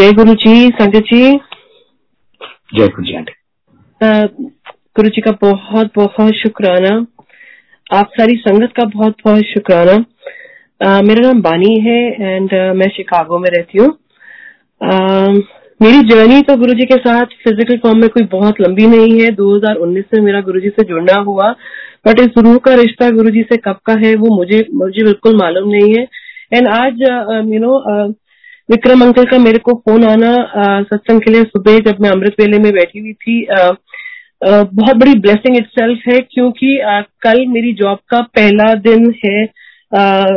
[0.00, 1.38] जय गुरु जी संगत जी
[2.74, 3.32] जय गुरु जी आंटी।
[4.96, 7.06] गुरु जी का बहुत बहुत शुक्राना।
[7.98, 12.88] आप सारी संगत का बहुत बहुत शुक्राना। uh, मेरा नाम बानी है एंड uh, मैं
[12.88, 13.88] शिकागो में रहती हूँ।
[14.80, 15.42] uh,
[15.82, 19.30] मेरी जर्नी तो गुरु जी के साथ फ़िज़िकल फॉर्म में कोई बहुत लंबी नहीं है।
[19.36, 21.50] 2019 में मेरा गुरु जी से जुड़ना हुआ।
[22.06, 25.36] बट इस रूह का रिश्ता गुरु जी से कब का है वो मुझे मुझे बिल्कुल
[25.36, 26.06] मालूम नहीं है।
[26.54, 27.02] एंड आज
[27.52, 28.12] यू नो
[28.70, 30.32] विक्रम अंकल का मेरे को फ़ोन आना
[30.82, 34.96] सत्संग के लिए सुबह जब मैं अमृत वेले में बैठी हुई थी आ, आ, बहुत
[34.96, 39.42] बड़ी ब्लेसिंग इट है क्योंकि आ, कल मेरी जॉब का पहला दिन है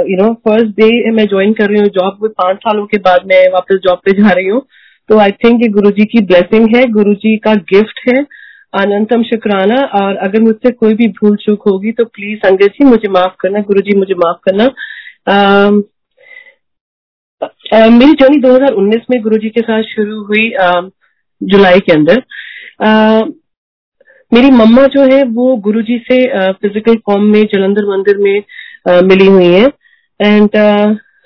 [0.10, 3.48] यू नो फ़र्स्ट डे मैं ज्वाइन कर रही हूँ जॉब पाँच सालों के बाद मैं
[3.54, 4.62] वापस जॉब पे जा रही हूँ।
[5.10, 8.26] तो आई थिंक ये गुरु जी की ब्लेसिंग है गुरु जी का गिफ्ट है
[8.74, 13.10] अनंतम शुक्राना और अगर मुझसे कोई भी भूल चूक होगी तो प्लीज़ संगत जी मुझे
[13.10, 14.68] माफ़ करना गुरु जी मुझे माफ़ करना।
[17.74, 20.50] मेरी जर्नी 2019 में गुरुजी के साथ शुरू हुई
[21.42, 22.22] जुलाई के अंदर।
[24.32, 26.18] मेरी मम्मा जो है, वो गुरुजी से
[26.54, 28.44] फ़िज़िकल फॉर्म में, जलंधर मंदिर में
[29.04, 29.66] मिली हुई है।
[30.20, 30.50] एंड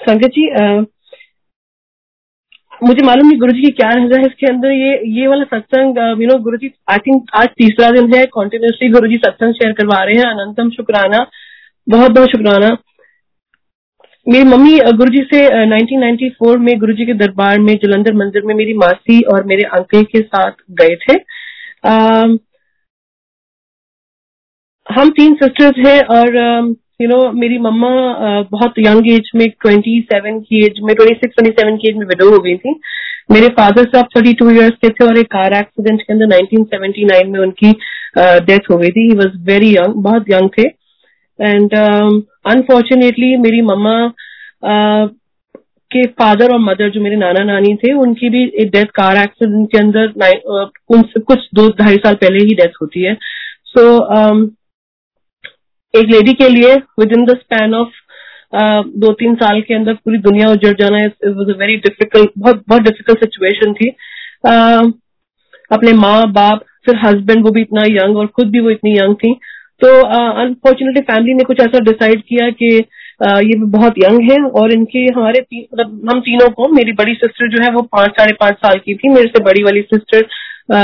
[0.01, 0.45] संगत जी
[2.81, 5.97] मुझे मालूम नहीं गुरु जी की क्या नज़र है इसके अंदर। ये ये वाला सत्संग
[6.21, 9.71] you no Guru ji I think आज तीसरा दिन है। कॉन्टिन्यूसली गुरु जी सत्संग शेयर
[9.73, 11.25] करवा रहे हैं। अनंतम शुक्राना
[11.87, 12.69] बहुत बहुत शुक्राना।
[14.27, 18.53] मेरी मम्मी गुरु जी से 1994 में गुरु जी के दरबार में जलंधर मंदिर में
[18.55, 21.15] मेरी मासी और मेरे अंकल के साथ गए थे।
[21.85, 22.23] आ,
[24.87, 26.35] हम तीन सिस्टर्स हैं और
[27.01, 27.89] यू नो मेरी मम्मा
[28.51, 32.39] बहुत यंग एज में 27 की एज में 26 27 की एज में विडो हो
[32.43, 32.79] गई थी।
[33.31, 37.39] मेरे फादर साहब 32 इयर्स के थे और एक कार एक्सीडेंट के अंदर 1979 में
[37.39, 37.71] उनकी
[38.47, 40.67] डेथ हो गई थी। ही वॉज़ वेरी यंग बहुत यंग थे।
[41.39, 41.73] एंड
[42.47, 43.95] अनफॉर्चुनेटली मेरी मम्मा
[45.91, 49.71] के फादर और मदर जो मेरे नाना नानी थे उनकी भी एक डेथ कार एक्सीडेंट
[49.71, 50.13] के अंदर
[51.19, 53.17] कुछ दो ढाई साल पहले ही डेथ होती है।
[53.65, 54.47] सो so, um,
[55.93, 57.89] एक लेडी के लिए within the span of
[58.97, 60.97] दो तीन साल के अंदर पूरी दुनिया उजड़ जाना
[61.31, 63.89] वॉज़ अ वेरी डिफ़िकल्ट बहुत बहुत डिफ़िकल्ट सिचुएशन थी।
[64.47, 64.91] uh,
[65.71, 69.15] अपने माँ बाप फिर हस्बैंड वो भी इतना यंग और खुद भी वो इतनी यंग
[69.15, 69.31] थी।
[69.81, 69.89] तो
[70.41, 72.69] अनफॉर्चुनेटली फैमिली ने कुछ ऐसा डिसाइड किया कि
[73.23, 77.49] uh, ये बहुत यंग है और इनके हमारे मतलब हम तीनों को मेरी बड़ी सिस्टर
[77.49, 80.27] जो है वो पाँच साढ़े पाँच साल की थी मेरे से बड़ी वाली सिस्टर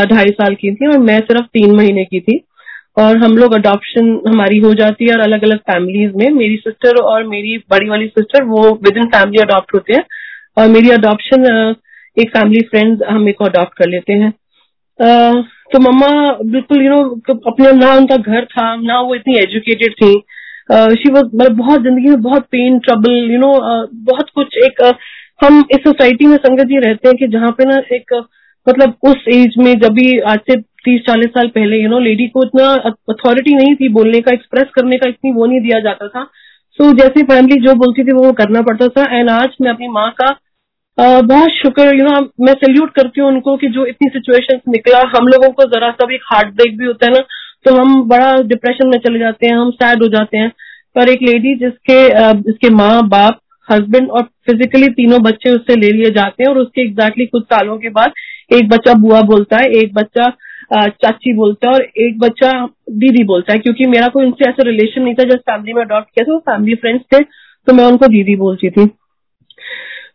[0.05, 2.39] ढाई साल की थी और मैं सिर्फ़ तीन महीने की थी।
[2.97, 7.01] और हम लोग अडॉप्शन हमारी हो जाती है और अलग अलग फैमिलीज़ में मेरी सिस्टर
[7.03, 10.03] और मेरी बड़ी वाली सिस्टर वो विद इन फैमिली अडॉप्ट होते हैं
[10.57, 11.45] और मेरी अडॉप्शन
[12.17, 14.31] एक फैमिली फ्रेंड हम एक अडॉप्ट कर लेते हैं।
[15.71, 16.09] तो मम्मा
[16.51, 17.01] बिल्कुल यू नो
[17.47, 20.13] अपने ना उनका घर था ना वो इतनी एजुकेटेड थी।
[20.93, 23.51] शी वॉज़ मतलब बहुत ज़िंदगी में बहुत पेन ट्रबल यू नो
[24.05, 24.93] बहुत कुछ एक uh,
[25.43, 28.13] हम इस सोसाइटी में संगत जी रहते हैं कि जहाँ पे ना एक
[28.67, 32.27] मतलब उस एज में जब भी आज से तीस चालीस साल पहले यू नो लेडी
[32.27, 32.67] को इतना
[33.11, 36.83] अथॉरिटी नहीं थी बोलने का एक्सप्रेस करने का इतनी वो नहीं दिया जाता था। सो
[36.83, 40.09] so, जैसे फैमिली जो बोलती थी वो करना पड़ता था। एंड आज मैं अपनी माँ
[40.11, 40.29] का
[40.97, 45.27] बहुत शुक्र यू नो मैं सल्यूट करती हूँ उनको कि जो इतनी सिचुएशन निकला। हम
[45.27, 47.21] लोगों को जरा सा भी हार्ट ब्रेक भी होता है ना
[47.65, 50.49] तो हम बड़ा डिप्रेशन में चले जाते हैं, हम सैड हो जाते हैं।
[50.95, 51.97] पर एक लेडी जिसके
[52.41, 56.81] जिसके माँ, बाप हस्बैंड और फिजिकली तीनों बच्चे उससे ले लिए जाते हैं और उसके
[56.81, 58.11] एग्जैक्टली कुछ सालों के बाद
[58.53, 60.29] एक बच्चा बुआ बोलता है, एक बच्चा
[60.73, 62.51] चाची बोलता है और एक बच्चा
[62.93, 66.09] दीदी बोलता है। क्योंकि मेरा कोई उनसे ऐसा रिलेशन नहीं था, जब फैमिली में अडॉप्ट
[66.09, 67.23] किया था, वो फैमिली फ्रेंड्स थे
[67.67, 68.89] तो मैं उनको दीदी बोलती थी।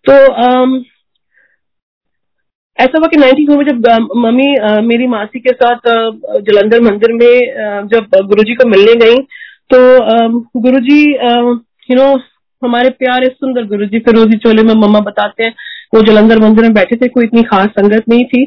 [0.04, 0.78] तो um,
[2.78, 3.86] ऐसा हुआ कि नाइनटी फोर में जब
[4.16, 4.46] मम्मी
[4.86, 5.88] मेरी मासी के साथ
[6.40, 9.16] जलंधर मंदिर में जब गुरुजी को मिलने गई
[9.70, 9.80] तो
[10.60, 11.00] गुरुजी
[11.90, 12.06] यू नो
[12.62, 15.54] हमारे प्यारे सुंदर गुरुजी फिरोजी चोले में मम्मा बताते हैं
[15.94, 18.44] वो जलंधर मंदिर में बैठे थे कोई इतनी खास संगत नहीं थी।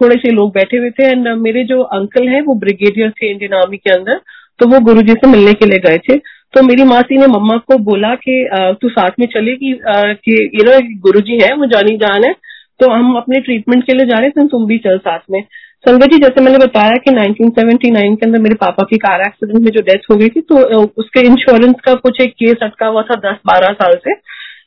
[0.00, 3.54] थोड़े से लोग बैठे हुए थे एंड मेरे जो अंकल हैं वो ब्रिगेडियर थे इंडियन
[3.54, 4.20] आर्मी के अंदर
[4.60, 6.16] तो वो गुरुजी से मिलने के लिए गए थे।
[6.54, 8.34] तो मेरी मासी ने मम्मा को बोला कि
[8.80, 12.32] तू साथ में चलेगी कि यू नो गुरु जी है, वो जानी जान है
[12.80, 15.40] तो हम अपने ट्रीटमेंट के लिए जा रहे थे तुम भी चल साथ में।
[15.84, 19.70] संगत जी, जैसे मैंने बताया कि 1979 के अंदर मेरे पापा की कार एक्सीडेंट में
[19.72, 23.14] जो डेथ हो गई थी तो उसके इंश्योरेंस का कुछ एक केस अटका हुआ था
[23.24, 24.14] दस बारह साल से।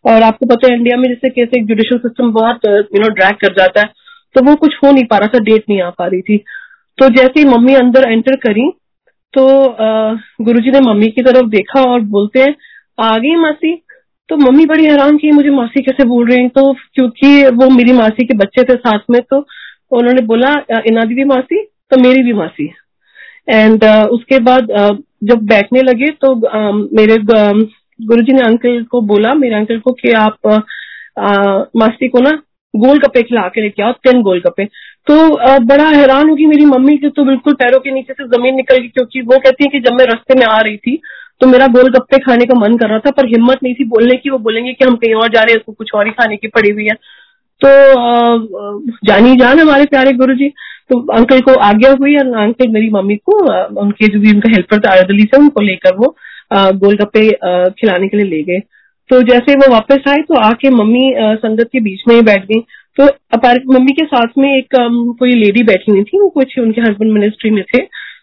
[0.06, 3.54] और आपको पता है इंडिया में जैसे कैसे जुडिशियल सिस्टम बहुत यू नो ड्रैग कर
[3.54, 3.88] जाता है
[4.36, 6.38] तो वो कुछ हो नहीं पा रहा था डेट नहीं आ पा रही थी।
[6.98, 8.72] तो जैसे ही मम्मी अंदर एंटर करी
[9.34, 9.46] तो
[10.44, 12.56] गुरुजी ने मम्मी की तरफ़ देखा और बोलते हैं
[13.00, 13.74] आ गई मासी?
[14.30, 16.50] तो मम्मी बड़ी हैरान की मुझे मासी कैसे बोल रहे हैं?
[16.50, 19.38] तो क्योंकि वो मेरी मासी के बच्चे थे साथ में तो
[19.92, 20.54] उन्होंने बोला
[20.88, 22.74] इनादी भी मासी तो मेरी भी मासी।
[23.50, 27.66] एंड uh, उसके बाद uh, जब बैठने लगे तो uh, मेरे uh,
[28.02, 32.32] गुरुजी ने अंकल को बोला मेरे अंकल को कि आप uh, मासी को ना
[32.74, 34.68] गोल गप्पे खिला के लेके आओ तीन गोल गप्पे
[35.08, 35.16] तो
[35.66, 38.88] बड़ा हैरान होगी मेरी मम्मी की तो बिल्कुल पैरों के नीचे से ज़मीन निकल गई,
[38.90, 41.00] क्योंकि वो कहती है कि जब मैं रास्ते में आ रही थी
[41.42, 44.30] तो मेरा गोलगप्पे खाने का मन कर रहा था, पर हिम्मत नहीं थी बोलने की।
[44.30, 46.48] वो बोलेंगे कि हम कहीं और जा रहे हैं, उसको कुछ और ही खाने की
[46.50, 46.96] पड़ी हुई है।
[47.62, 47.70] तो
[49.08, 50.50] जानी जान हमारे प्यारे गुरु जी
[50.90, 53.38] तो अंकल को आज्ञा हुई और अंकल मेरी मम्मी को
[53.82, 56.16] उनके जो भी उनका हेल्पर था दिल्ली से, उनको लेकर वो
[56.54, 57.30] गोलगप्पे
[57.72, 58.60] खिलाने के लिए ले गए।
[59.10, 62.60] तो जैसे वो वापस आए तो आके मम्मी संगत के बीच में ही बैठ गई।
[62.98, 64.76] तो अपार मम्मी के साथ में एक
[65.20, 67.82] कोई लेडी बैठी हुई थी, वो कुछ उनके हस्बैंड मिनिस्ट्री में थे।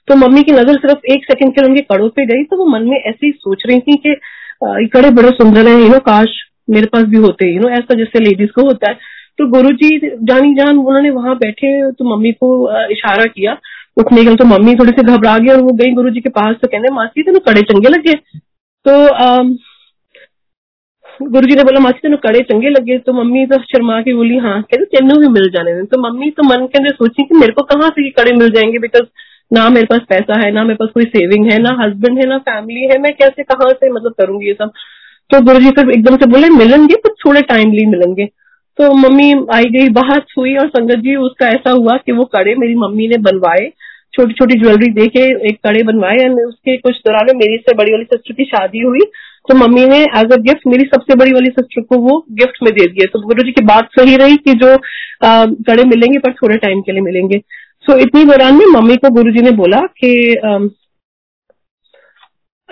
[0.09, 2.67] तो मम्मी की नज़र सिर्फ़ एक सेकंड के लिए उनके कड़ों पे गई तो वो
[2.69, 5.99] मन में ऐसे ही सोच रही थी कि ये कड़े बड़े सुंदर है यू नो
[6.03, 6.35] काश
[6.71, 8.99] मेरे पास भी होते यू नो ऐसा जैसे लेडीज़ को होता है।
[9.39, 12.51] तो गुरु जी जानी जान, उन्होंने वहाँ बैठे तो मम्मी को
[12.93, 13.57] इशारा किया।
[13.97, 16.57] उठने के तो मम्मी थोड़ी सी घबरा गई और वो गई गुरु जी के पास
[16.63, 18.15] तो कहने, मासी तेन कड़े चंगे लगे।
[18.87, 18.93] तो
[21.23, 24.37] गुरु जी ने बोला, मासी, तेन कड़े चंगे लगे तो मम्मी तो शर्मा के बोली
[24.37, 27.53] हाँ कहते, तेनों भी मिल जाने तो मम्मी तो मन के अंदर सोची कि मेरे
[27.53, 29.07] को कहाँ से कड़े मिल जाएँगे बिकॉज़
[29.53, 32.39] ना मेरे पास पैसा है, ना मेरे पास कोई सेविंग है, ना हस्बैंड है, ना
[32.39, 34.71] फैमिली है, मैं कैसे, कहाँ से मतलब करूँगी ये सब?
[35.31, 38.27] तो गुरु जी फिर एकदम से बोले, मिलेंगे पर थोड़े टाइमली मिलेंगे।
[38.79, 42.55] तो मम्मी आई गई, बाहर छुई और संगत जी, उसका ऐसा हुआ कि वो कड़े
[42.55, 43.73] मेरी मम्मी ने बनवाए
[44.15, 47.75] छोटी छोटी ज्वेलरी दे के एक कड़े बनवाए एंड उसके कुछ दौरान में मेरी से
[47.77, 49.01] बड़ी वाली सिस्टर की शादी हुई।
[49.49, 52.73] तो मम्मी ने एज अ गिफ्ट मेरी सबसे बड़ी वाली सिस्टर को वो गिफ्ट में
[52.75, 54.77] दे दिए तो गुरु जी की बात सही रही कि जो
[55.25, 59.11] कड़े मिलेंगे पर थोड़े टाइम के लिए मिलेंगे। सो so, इतनी दौरान में मम्मी को
[59.15, 60.13] गुरु जी ने बोला कि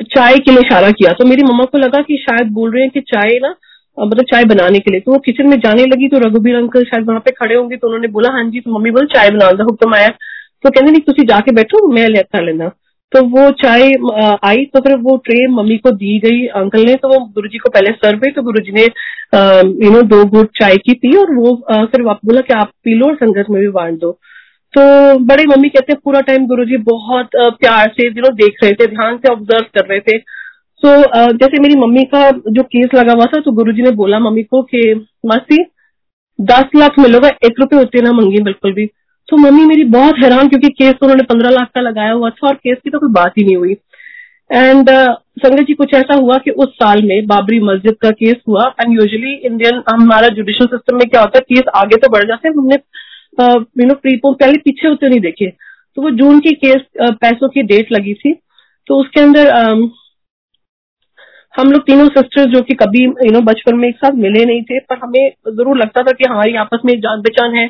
[0.07, 2.91] चाय के लिए इशारा किया। तो मेरी मम्मा को लगा कि शायद बोल रहे हैं
[2.91, 3.55] कि चाय ना
[3.99, 7.07] मतलब चाय बनाने के लिए। तो वो किचन में जाने लगी तो रघुबीर अंकल शायद
[7.09, 9.65] वहाँ पे खड़े होंगे तो उन्होंने बोला हाँ जी तो मम्मी बोल चाय बना दो।
[9.65, 10.09] हुक्म आया।
[10.65, 12.69] तो कहते नहीं तुम जाके बैठो मैं लेता लेना।
[13.13, 13.83] तो वो चाय
[14.45, 17.59] आई तो फिर वो ट्रे मम्मी को दी गई अंकल ने तो वो गुरु जी
[17.59, 18.85] को पहले सर्व हुई तो गुरु जी ने
[19.85, 22.95] यू नो दो गुट चाय की पी और वो आ, फिर बोला कि आप पी
[22.95, 24.13] लो और संगत में भी बांट दो।
[24.75, 28.63] तो बड़े मम्मी कहते हैं पूरा टाइम गुरु जी बहुत प्यार से यू नो देख
[28.63, 30.89] रहे थे ध्यान से ऑब्ज़र्व कर रहे थे। तो
[31.35, 34.63] जैसे मेरी मम्मी का जो केस लगा हुआ था तो गुरुजी ने बोला मम्मी को
[34.65, 34.81] कि
[35.27, 35.63] मासी
[36.39, 38.87] दस लाख मिलेगा एक रुपये होते ना मंगी बिल्कुल भी।
[39.29, 42.47] तो मम्मी मेरी बहुत हैरान क्योंकि केस तो उन्होंने पंद्रह लाख का लगाया हुआ था
[42.49, 43.77] और केस की तो कोई बात ही नहीं हुई।
[44.51, 48.35] एंड uh, संगत जी कुछ ऐसा हुआ कि उस साल में बाबरी मस्जिद का केस
[48.49, 52.25] हुआ एंड यूजुअली इंडियन हमारा जुडिशियल सिस्टम में क्या होता है केस आगे तो बढ़
[52.29, 52.77] जाते हैं हमने
[53.81, 55.47] यू नो प्रीपोन पहले पीछे होते नहीं देखे।
[55.97, 58.33] तो वो जून की केस पैसों की डेट लगी थी।
[58.87, 59.51] तो उसके अंदर
[61.55, 64.63] हम लोग तीनों सिस्टर्स जो कि कभी यू नो बचपन में एक साथ मिले नहीं
[64.63, 67.67] थे पर हमें ज़रूर लगता था कि हमारी आपस में जान पहचान है।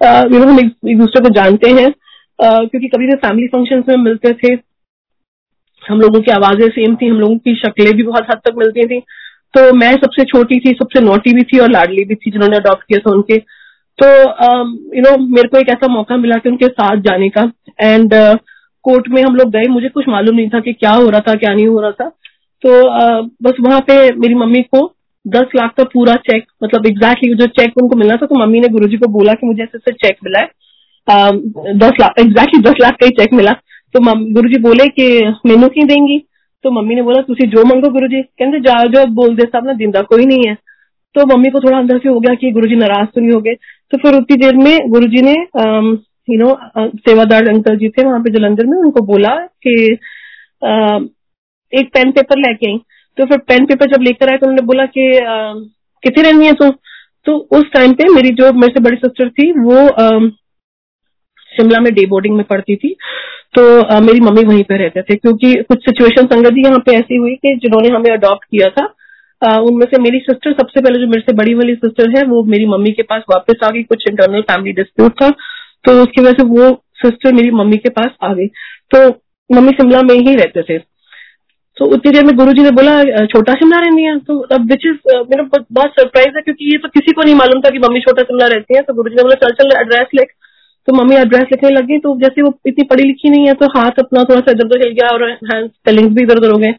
[0.00, 1.90] यू नो हम एक दूसरे को जानते हैं।
[2.38, 4.52] क्योंकि कभी भी फैमिली फ़ंक्शन में मिलते थे,
[5.82, 8.86] हम लोगों की आवाज़ें सेम थी, हम लोगों की शक्लें भी बहुत हद तक मिलती
[8.86, 9.00] थी।
[9.54, 12.82] तो मैं सबसे छोटी थी, सबसे नोटी भी थी और लाडली भी थी, जिन्होंने अडॉप्ट
[12.82, 13.38] किया था उनके।
[13.98, 14.06] तो
[14.96, 17.50] यू नो मेरे को एक ऐसा मौका मिला कि उनके साथ जाने का।
[17.80, 18.14] एंड
[18.84, 21.34] कोर्ट में हम लोग गए, मुझे कुछ मालूम नहीं था कि क्या हो रहा था,
[21.34, 22.08] क्या नहीं हो रहा था।
[22.62, 22.70] तो
[23.42, 24.86] बस वहाँ पे मेरी मम्मी को
[25.26, 28.68] दस लाख का पूरा चेक मतलब एग्जैक्टली जो चेक उनको मिलना था तो मम्मी ने
[28.70, 30.46] गुरुजी को बोला कि मुझे ऐसे ऐसे चेक मिला है।
[31.78, 33.52] दस लाख एग्जैक्टली दस लाख का ही चेक मिला।
[33.94, 34.00] तो
[34.34, 35.08] गुरु जी बोले कि
[35.46, 36.18] मेनू की देंगी?
[36.64, 39.66] तो मम्मी ने बोला तुम जो मंगो गुरु जी कहते जा, जो बोल दे सब
[39.66, 40.54] ना ज़िंदा कोई नहीं है।
[41.14, 43.40] तो मम्मी को थोड़ा अंदर से हो गया कि गुरु जी नाराज़ तो नहीं हो
[43.40, 43.54] गए।
[43.92, 45.34] तो फिर उतनी देर में गुरु जी ने
[46.28, 46.48] यू नो
[46.78, 49.74] सेवादार अंकल जी थे वहाँ पे जलंधर में, उनको बोला कि
[51.72, 52.78] एक पेन पेपर लेके आई।
[53.18, 55.10] तो फिर पेन पेपर जब लेकर आए तो उन्होंने बोला कि
[56.04, 56.70] कितने रहनी है तू
[57.26, 59.86] तो उस टाइम पे मेरी जो मेरे से बड़ी सिस्टर थी वो
[61.52, 62.94] शिमला में डे बोर्डिंग में पढ़ती थी।
[63.54, 67.16] तो आ, मेरी मम्मी वहीं पे रहते थे क्योंकि कुछ सिचुएशन संगति यहाँ पे ऐसी
[67.16, 68.92] हुई कि जिन्होंने हमें अडॉप्ट किया था
[69.60, 72.66] उनमें से मेरी सिस्टर सबसे पहले जो मेरे से बड़ी वाली सिस्टर है वो मेरी
[72.66, 75.28] मम्मी के पास वापस आ गई कुछ इंटरनल फैमिली डिस्प्यूट था।
[75.84, 78.46] तो उसकी वजह से वो सिस्टर मेरी मम्मी के पास आ गई।
[78.94, 79.08] तो
[79.50, 80.78] मम्मी शिमला में ही रहते थे।
[81.76, 82.92] तो उतनी देर में गुरु जी ने बोला
[83.26, 84.98] छोटा शिमला रहनी है। तो अब विच इज़
[85.30, 88.22] मेरा बहुत सरप्राइज़ है क्योंकि ये तो किसी को नहीं मालूम था कि मम्मी छोटा
[88.22, 90.32] शिमला रहती है। तो गुरु जी ने बोला, चल चल एड्रेस लिख।
[90.88, 93.98] तो मम्मी एड्रेस लिखने लगी। तो जैसे वो इतनी पढ़ी लिखी नहीं है तो हाथ
[94.00, 96.72] अपना थोड़ा सा इधर उधर चल गया और हैंड स्पेलिंग भी इधर उधर हो गए।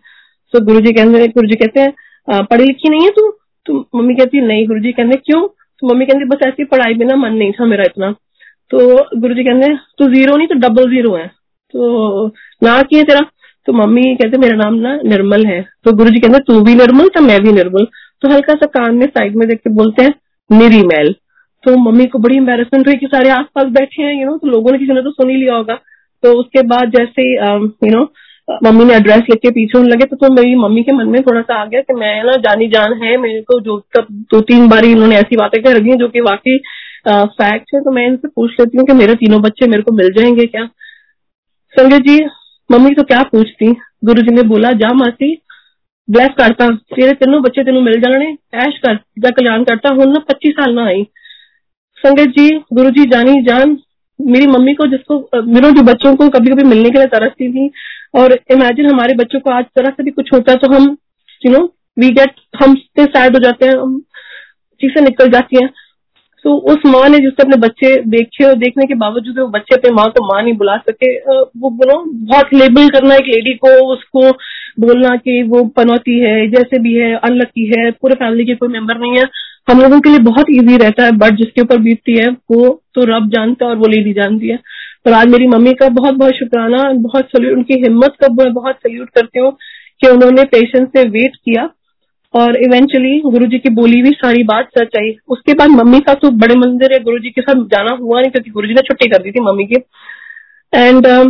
[0.53, 3.29] तो गुरु जी कहते गुरु जी कहते हैं पढ़ी लिखी नहीं है तू?
[3.65, 5.47] तो मम्मी कहती है, नहीं गुरु जी कहते क्यों?
[5.47, 8.11] तो मम्मी कहती बस ऐसी पढ़ाई में ना मन नहीं था मेरा इतना।
[8.71, 8.79] तो
[9.19, 11.27] गुरु जी कहते तू ज़ीरो नहीं तो डबल ज़ीरो है।
[11.73, 12.27] तो
[12.63, 13.19] ना किए तेरा।
[13.67, 17.07] तो मम्मी कहते मेरा नाम ना निर्मल है। तो गुरु जी कहते तू भी निर्मल
[17.07, 17.85] तो मैं भी निर्मल।
[18.21, 20.13] तो हल्का सा कान में साइड में देख के बोलते हैं
[20.49, 21.13] निरी मैल
[21.63, 24.71] तो मम्मी को बड़ी एम्बेरसमेंट हुई कि सारे आसपास बैठे हैं यू नो तो लोगों
[24.71, 25.75] ने किसी ने तो सुन ही लिया होगा।
[26.23, 28.03] तो उसके बाद जैसे यू नो
[28.63, 31.21] मम्मी ने एड्रेस लिख के पीछे होने लगे तो, तो मेरी मम्मी के मन में
[31.21, 34.41] थोड़ा सा आ गया कि मैं ना जानी जान है मेरे को जो तब दो
[34.43, 36.57] तीन बार इन्होंने ऐसी बातें कर दी जो कि वाकई
[37.07, 40.11] फैक्ट है। तो मैं इनसे पूछ लेती हूँ कि मेरे तीनों बच्चे मेरे को मिल
[40.11, 40.65] जाएँगे क्या?
[41.73, 42.17] संजय जी
[42.69, 43.71] मम्मी तो क्या पूछती?
[44.05, 45.35] गुरु जी ने बोला, जा मासी
[46.07, 48.25] ब्लैस करता। तेरे तीनों बच्चे तेन मिल जाने।
[48.57, 51.03] ऐश कर जा कल्याण करता। हूँ ना पच्चीस साल ना आई।
[51.97, 53.77] संगत जी गुरु जी जानी जान।
[54.19, 57.69] मेरी मम्मी को जिसको मेरे जो बच्चों को कभी कभी मिलने के लिए तरसती थी।
[58.15, 60.95] और इमेजिन हमारे बच्चों को आज तरह से भी कुछ होता है तो हम
[61.41, 61.63] यू नो
[61.97, 63.99] वी गेट हम शायद हो जाते हैं।
[64.81, 65.69] चीज़ें निकल जाती हैं।
[66.47, 69.91] तो उस माँ ने जिससे अपने बच्चे देखे और देखने के बावजूद वो बच्चे अपने
[69.91, 71.95] माँ को माँ नहीं बुला सके वो बोलो,
[72.27, 74.31] बहुत लेबल करना एक लेडी को, उसको
[74.79, 78.99] बोलना कि वो पनौती है, जैसे भी है अनलकी है, पूरे फैमिली के कोई मेंबर
[78.99, 79.25] नहीं है।
[79.67, 83.05] हम लोगों के लिए बहुत इजी रहता है बट जिसके ऊपर बीतती है, वो तो
[83.05, 84.57] रब जानता है और वो लेडी जानती है।
[85.05, 89.09] पर आज मेरी मम्मी का बहुत बहुत शुक्राना, बहुत सल्यूट उनकी हिम्मत का बहुत सल्यूट
[89.09, 89.51] करती हूँ
[90.01, 91.69] कि उन्होंने पेशेंस से वेट किया।
[92.37, 96.13] और इवेंचुअली गुरु जी की बोली हुई सारी बात सच आई। उसके बाद मम्मी का
[96.15, 98.81] तो बड़े मंदिर है गुरु जी के साथ जाना हुआ नहीं क्योंकि गुरु जी ने
[98.87, 99.81] छुट्टी कर दी थी मम्मी की।
[100.73, 101.29] एंड um,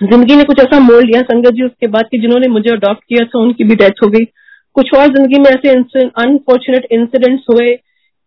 [0.00, 3.24] ज़िंदगी ने कुछ ऐसा मोड़ लिया संगत जी उसके बाद कि जिन्होंने मुझे अडॉप्ट किया
[3.24, 4.24] था उनकी भी डेथ हो गई।
[4.76, 5.70] कुछ और ज़िंदगी में ऐसे
[6.22, 7.68] अनफॉर्चुनेट इंसिडेंट्स हुए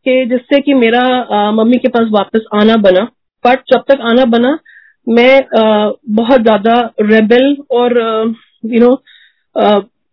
[0.06, 3.04] कि जिससे कि मेरा आ, मम्मी के पास वापस आना बना।
[3.46, 4.58] बट जब तक आना बना
[5.08, 6.74] मैं आ, बहुत ज़्यादा
[7.04, 7.98] रेबल और
[8.66, 8.94] यू नो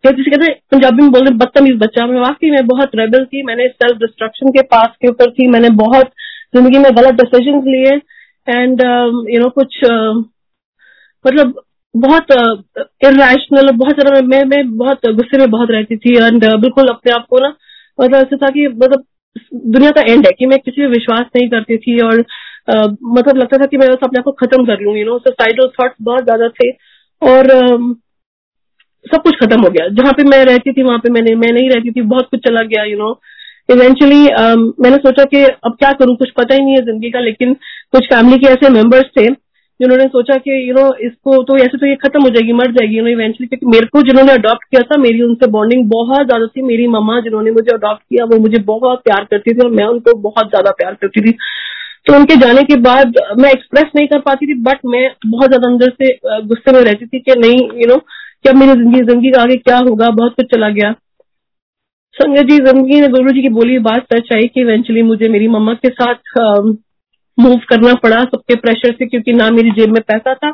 [0.07, 3.67] क्या जिसे कहते पंजाबी में बोलते बदतमीज बच्चा। मैं वाकई में बहुत रेबल थी। मैंने
[3.67, 6.11] सेल्फ डिस्ट्रक्शन के पास के ऊपर थी। मैंने बहुत
[6.55, 7.95] ज़िंदगी में गलत डिसीज़न लिए।
[8.47, 8.81] एंड
[9.29, 10.23] यू नो कुछ uh,
[11.25, 11.53] मतलब
[11.95, 16.55] बहुत इरेशनल uh, बहुत ज़्यादा मैं मैं बहुत गुस्से में बहुत रहती थी। एंड uh,
[16.61, 17.53] बिल्कुल अपने आप को ना
[17.99, 19.03] मतलब ऐसा था कि मतलब
[19.53, 23.37] दुनिया का एंड है कि मैं किसी पे विश्वास नहीं करती थी। और uh, मतलब
[23.37, 25.95] लगता था कि मैं बस अपने आप को खत्म कर लूँ यू नो सुसाइडल थॉट्स
[26.01, 26.71] बहुत ज़्यादा थे।
[27.21, 27.95] और uh,
[29.07, 31.69] सब कुछ खत्म हो गया। जहाँ पे मैं रहती थी, वहाँ पे मैंने, मैं नहीं
[31.69, 33.19] रहती थी, बहुत कुछ चला गया यू नो
[33.69, 34.21] इवेंचुअली
[34.81, 37.53] मैंने सोचा कि अब क्या करूँ, कुछ पता ही नहीं है ज़िंदगी का, लेकिन
[37.91, 39.25] कुछ फैमिली के ऐसे मेंबर्स थे,
[39.79, 42.97] जिन्होंने सोचा कि यू नो इसको तो ऐसे तो ये खत्म हो जाएगी, मर जाएगी
[42.97, 46.45] यू नो इवेंचुअली क्योंकि मेरे को जिन्होंने अडॉप्ट किया था, मेरी उनसे बॉन्डिंग बहुत ज़्यादा
[46.47, 49.85] थी। मेरी मम्मा जिन्होंने मुझे अडॉप्ट किया, वो मुझे बहुत प्यार करती थी और मैं
[49.87, 51.31] उनको बहुत ज़्यादा प्यार करती थी।
[52.07, 55.67] तो उनके जाने के बाद मैं एक्सप्रेस नहीं कर पाती थी बट मैं बहुत ज़्यादा
[55.67, 56.11] अंदर से
[56.47, 59.55] गुस्से में रहती थी कि नहीं यू नो कि अब मेरी ज़िंदगी ज़िंदगी का आगे
[59.57, 60.91] क्या होगा, बहुत कुछ चला गया।
[62.15, 65.47] संगत जी, ज़िंदगी ने गुरु जी की बोली बात सच आई कि इवेंचुअली मुझे मेरी
[65.49, 66.37] मम्मा के साथ
[67.37, 70.53] मूव करना पड़ा सबके प्रेशर से, क्योंकि ना मेरी जेब में पैसा था,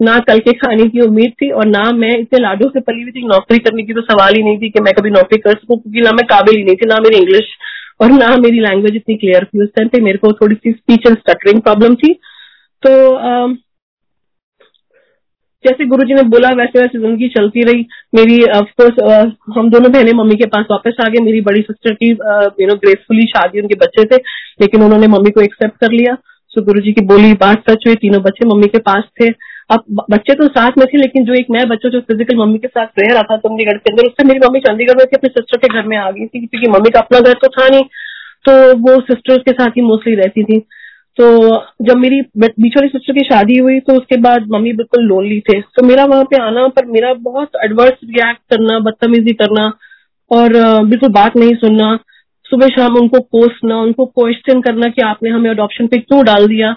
[0.00, 3.12] ना कल के खाने की उम्मीद थी और ना मैं इतने लाडो से पली हुई
[3.12, 5.78] थी नौकरी करने की तो सवाल ही नहीं थी कि मैं कभी नौकरी कर सकूँ,
[5.78, 7.52] क्योंकि ना मैं काबिल ही नहीं थी, ना मेरी इंग्लिश
[8.00, 11.06] और ना मेरी लैंग्वेज इतनी क्लियर थी। उस टाइम पे मेरे को थोड़ी सी स्पीच
[11.06, 12.12] एंड स्टटरिंग प्रॉब्लम थी।
[12.82, 12.90] तो
[15.64, 19.00] जैसे गुरु ने बोला, वैसे वैसे ज़िंदगी चलती रही। मेरी ऑफकोर्स
[19.56, 22.74] हम दोनों बहनें मम्मी के पास वापस आ गए। मेरी बड़ी सिस्टर की यू नो
[22.76, 24.16] ग्रेसफुली शादी उनके बच्चे थे,
[24.60, 26.16] लेकिन उन्होंने मम्मी को एक्सेप्ट कर लिया।
[26.52, 29.28] सो गुरु जी की बोली बात सच हुई, तीनों बच्चे मम्मी के पास थे।
[29.70, 32.68] अब बच्चे तो साथ में थे, लेकिन जो एक नया बच्चा जो फ़िज़िकल मम्मी के
[32.68, 35.58] साथ रह रहा था, चंडीगढ़ के अंदर, उससे मेरी मम्मी चंडीगढ़ में थी, अपने सिस्टर
[35.58, 37.84] के घर में आ गई थी, क्योंकि मम्मी का अपना घर तो था नहीं।
[38.44, 40.58] तो वो सिस्टर्स के साथ ही मोस्टली रहती थी।
[41.18, 41.26] तो
[41.82, 45.60] जब मेरी बीच वाली सिस्टर की शादी हुई तो उसके बाद मम्मी बिल्कुल लोनली थे।
[45.60, 49.66] तो मेरा वहाँ पे आना, पर मेरा बहुत एडवर्स रिएक्ट करना, बदतमीजी करना,
[50.30, 50.52] और
[50.84, 51.98] बिल्कुल बात नहीं सुनना।
[52.46, 56.74] सुबह शाम उनको कोसना, उनको क्वेश्चन करना कि आपने हमें अडॉप्शन पे क्यों डाल दिया?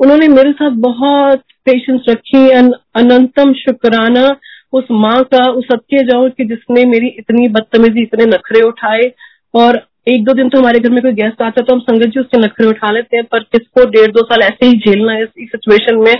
[0.00, 4.28] उन्होंने मेरे साथ बहुत पेशेंस रखी अनंतम शुक्राना
[4.72, 9.10] उस माँ का, उस सबके जाओ कि जिसने मेरी इतनी बदतमीजी, इतने नखरे उठाए,
[9.54, 9.76] और
[10.06, 12.20] एक दो दिन तो हमारे घर में कोई गेस्ट आता है तो हम संगत जी
[12.20, 15.50] उसके नखरे उठा लेते हैं पर किसको डेढ़ दो साल ऐसे ही झेलना है इस
[15.50, 16.14] सिचुएशन में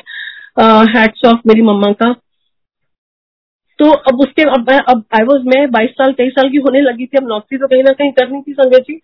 [0.94, 2.12] हैट्स ऑफ़ मेरी मम्मा का।
[3.78, 7.06] तो अब उसके अब अब आई वॉज़ मैं बाईस साल तेईस साल की होने लगी
[7.06, 8.94] थी अब नौकरी तो कहीं ना कहीं करनी थी संगत जी।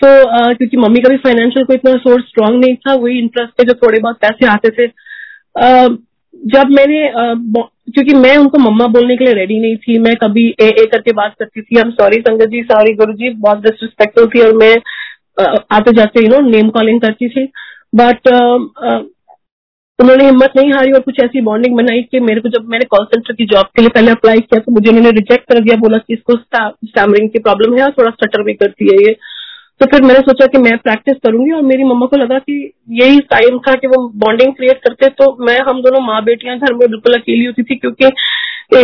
[0.00, 3.52] तो आ, क्योंकि मम्मी का भी फाइनेंशियल कोई इतना सोर्स स्ट्रांग नहीं था वही इंटरेस्ट
[3.58, 5.88] पे जो थोड़े बहुत पैसे आते थे। आ,
[6.54, 7.00] जब मैंने
[7.88, 11.12] क्योंकि मैं उनको मम्मा बोलने के लिए रेडी नहीं थी। मैं कभी ए ए करके
[11.14, 14.74] बात करती थी हम सॉरी संगत जी सॉरी गुरु जी बहुत डिसरिस्पेक्टफुल थी और मैं
[15.72, 17.44] आते जाते यू नो नेम कॉलिंग करती थी।
[17.94, 18.28] बट
[19.98, 23.04] उन्होंने हिम्मत नहीं हारी और कुछ ऐसी बॉन्डिंग बनाई कि मेरे को जब मैंने कॉल
[23.04, 25.98] सेंटर की जॉब के लिए पहले अप्लाई किया तो मुझे उन्होंने रिजेक्ट कर दिया, बोला
[25.98, 29.12] कि इसको स्टैमरिंग की प्रॉब्लम है और थोड़ा स्टटर भी करती है ये।
[29.80, 32.54] तो फिर मैंने सोचा कि मैं प्रैक्टिस करूँगी और मेरी मम्मा को लगा कि
[32.90, 36.72] यही टाइम था कि वो बॉन्डिंग क्रिएट करते तो मैं, हम दोनों माँ बेटियाँ घर
[36.72, 38.10] में बिल्कुल अकेली होती थी क्योंकि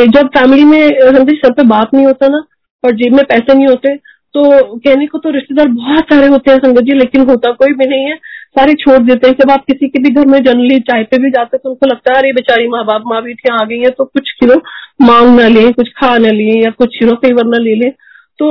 [0.08, 0.80] जब फैमिली में
[1.18, 2.42] हम सर पे बाप नहीं होता ना
[2.84, 3.94] और जेब में पैसे नहीं होते
[4.34, 4.42] तो
[4.78, 8.04] कहने को तो रिश्तेदार बहुत सारे होते हैं संगत जी, लेकिन होता कोई भी नहीं
[8.04, 8.14] है।
[8.58, 11.30] सारे छोड़ देते हैं। जब आप किसी के भी घर में जनरली चाय पे भी
[11.30, 14.04] जाते तो उनको लगता है, अरे, बेचारी माँ बाप माँ बेटियाँ आ गई है तो
[14.04, 14.60] कुछ किलो
[15.02, 17.90] मांग ना ले, कुछ खा न लिए या कुछ यू फेवर न ले ले।
[18.38, 18.50] तो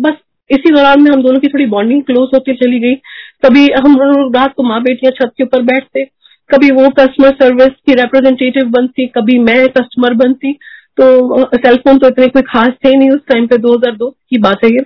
[0.00, 0.14] बस
[0.50, 2.94] इसी दौरान में हम दोनों की थोड़ी बॉन्डिंग क्लोज होती चली गई।
[3.42, 3.96] कभी हम
[4.34, 6.04] रात को माँ बेटियाँ छत के ऊपर बैठते,
[6.50, 10.52] कभी वो कस्टमर सर्विस की रिप्रेजेंटेटिव बनती, कभी मैं कस्टमर बनती।
[10.98, 14.70] तो सेलफोन तो इतने कोई खास थे नहीं उस टाइम पे 2002 की बात है
[14.70, 14.84] ये।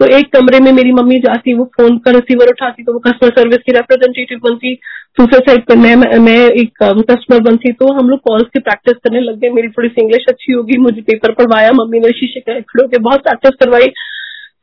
[0.00, 3.30] तो एक कमरे में मेरी मम्मी जाती, वो फ़ोन का रिसीवर उठाती तो वो कस्टमर
[3.30, 4.74] सर्विस की रिप्रेजेंटेटिव बनती।
[5.18, 9.20] दूसरे साइड पर मैं मैं एक कस्टमर बनती तो हम लोग कॉल्स की प्रैक्टिस करने
[9.20, 12.60] लग गए। मेरी थोड़ी सी इंग्लिश अच्छी होगी, मुझे पेपर पढ़वाया, मम्मी ने शीशे के
[12.60, 13.86] खड़े होकर बहुत प्रैक्टिस करवाई।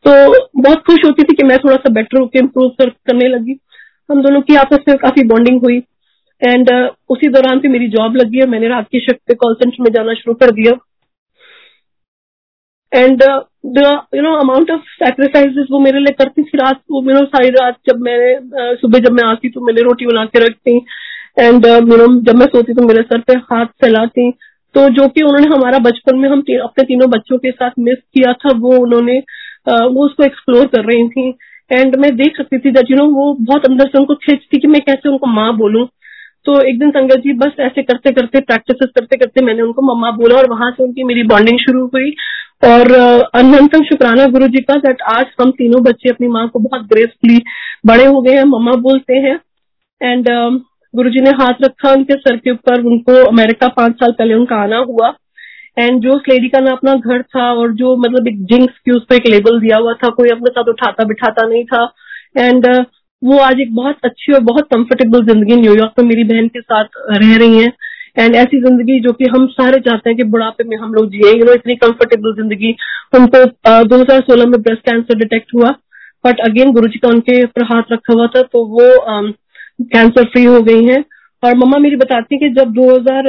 [0.05, 0.11] तो
[0.61, 3.59] बहुत खुश होती थी कि मैं थोड़ा सा बेटर होकर इम्प्रूव कर, करने लगी।
[4.11, 5.77] हम दोनों की आपस में काफ़ी बॉन्डिंग हुई।
[6.41, 9.53] एंड uh, उसी दौरान पे मेरी जॉब लगी है मैंने रात की शिफ्ट पे कॉल
[9.53, 10.73] सेंटर में जाना शुरू कर दिया।
[12.91, 13.23] And
[13.77, 13.83] the
[14.15, 17.77] you know amount of sacrifices वो मेरे लिए करती थी रात यू नो सारी रात
[17.89, 20.77] जब मैंने uh, सुबह जब मैं आती तो मैंने रोटी बना के रखती।
[21.39, 24.31] एंड यू नो जब मैं सोती तो मेरे सर पे हाथ फैलाती।
[24.75, 27.97] तो जो कि उन्होंने हमारा बचपन में हम ती, अपने तीनों बच्चों के साथ मिस
[28.13, 29.25] किया था वो उन्होंने uh,
[29.67, 31.29] वो उसको एक्सप्लोर कर रही थी।
[31.71, 34.67] एंड मैं देख सकती थी दैट यू नो वो बहुत अंदर से उनको खींचती कि
[34.67, 35.87] मैं कैसे उनको माँ बोलूँ।
[36.45, 40.11] तो एक दिन संगत जी बस ऐसे करते करते प्रैक्टिस करते करते मैंने उनको मम्मा
[40.11, 42.11] बोला और वहाँ से उनकी मेरी बॉन्डिंग शुरू हुई।
[42.65, 42.91] और
[43.35, 47.41] अनंतम शुक्राना गुरु जी का दैट आज हम तीनों बच्चे अपनी माँ को बहुत ग्रेसफुली
[47.85, 49.39] बड़े हो गए हैं, मम्मा बोलते हैं।
[50.01, 50.29] एंड
[50.93, 54.55] गुरु जी ने हाथ रखा उनके सर के ऊपर, उनको अमेरिका पाँच साल पहले उनका
[54.55, 55.13] आना हुआ।
[55.77, 58.91] एंड जो उस लेडी का ना अपना घर था और जो मतलब एक जिंक्स की
[58.91, 61.83] उस पर एक लेबल दिया हुआ था कोई अपने साथ उठाता बिठाता नहीं था।
[62.37, 62.83] एंड uh,
[63.21, 66.99] वो आज एक बहुत अच्छी और बहुत कंफर्टेबल ज़िंदगी न्यूयॉर्क में मेरी बहन के साथ
[67.11, 67.71] रह रही है।
[68.17, 71.31] एंड ऐसी ज़िंदगी जो कि हम सारे चाहते हैं कि बुढ़ापे में हम लोग जिए।
[71.31, 72.75] यू नो इतनी कंफर्टेबल ज़िंदगी।
[73.15, 73.43] उनको
[73.85, 75.71] दो हज़ार सोलह में ब्रेस्ट कैंसर डिटेक्ट हुआ।
[76.25, 78.85] बट अगेन गुरु जी का उनके ऊपर हाथ रखा हुआ था तो वो
[79.85, 81.03] कैंसर फ्री हो गई हैं।
[81.45, 83.27] और मम्मा मेरी बताती कि जब 2000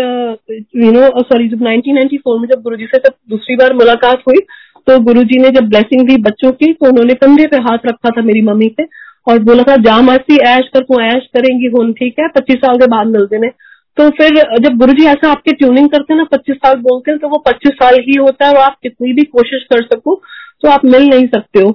[0.77, 4.41] यू नो सॉरी जब 1994 में जब गुरुजी से जब दूसरी बार मुलाकात हुई
[4.87, 8.23] तो गुरुजी ने जब ब्लेसिंग दी बच्चों की तो उन्होंने कंधे पे हाथ रखा था
[8.23, 8.85] मेरी मम्मी पे
[9.27, 12.29] और बोला था, जा मस्ती, ऐश कर को ऐश करेंगी कौन ठीक है?
[12.29, 13.49] पच्चीस साल के बाद मिलते ने
[13.97, 17.21] तो फिर जब गुरु जी ऐसा आपके ट्यूनिंग करते हैं ना, पच्चीस साल बोलते हैं
[17.21, 20.15] तो वो पच्चीस साल ही होता है और आप कितनी भी कोशिश कर सको
[20.63, 21.71] तो आप मिल नहीं सकते हो।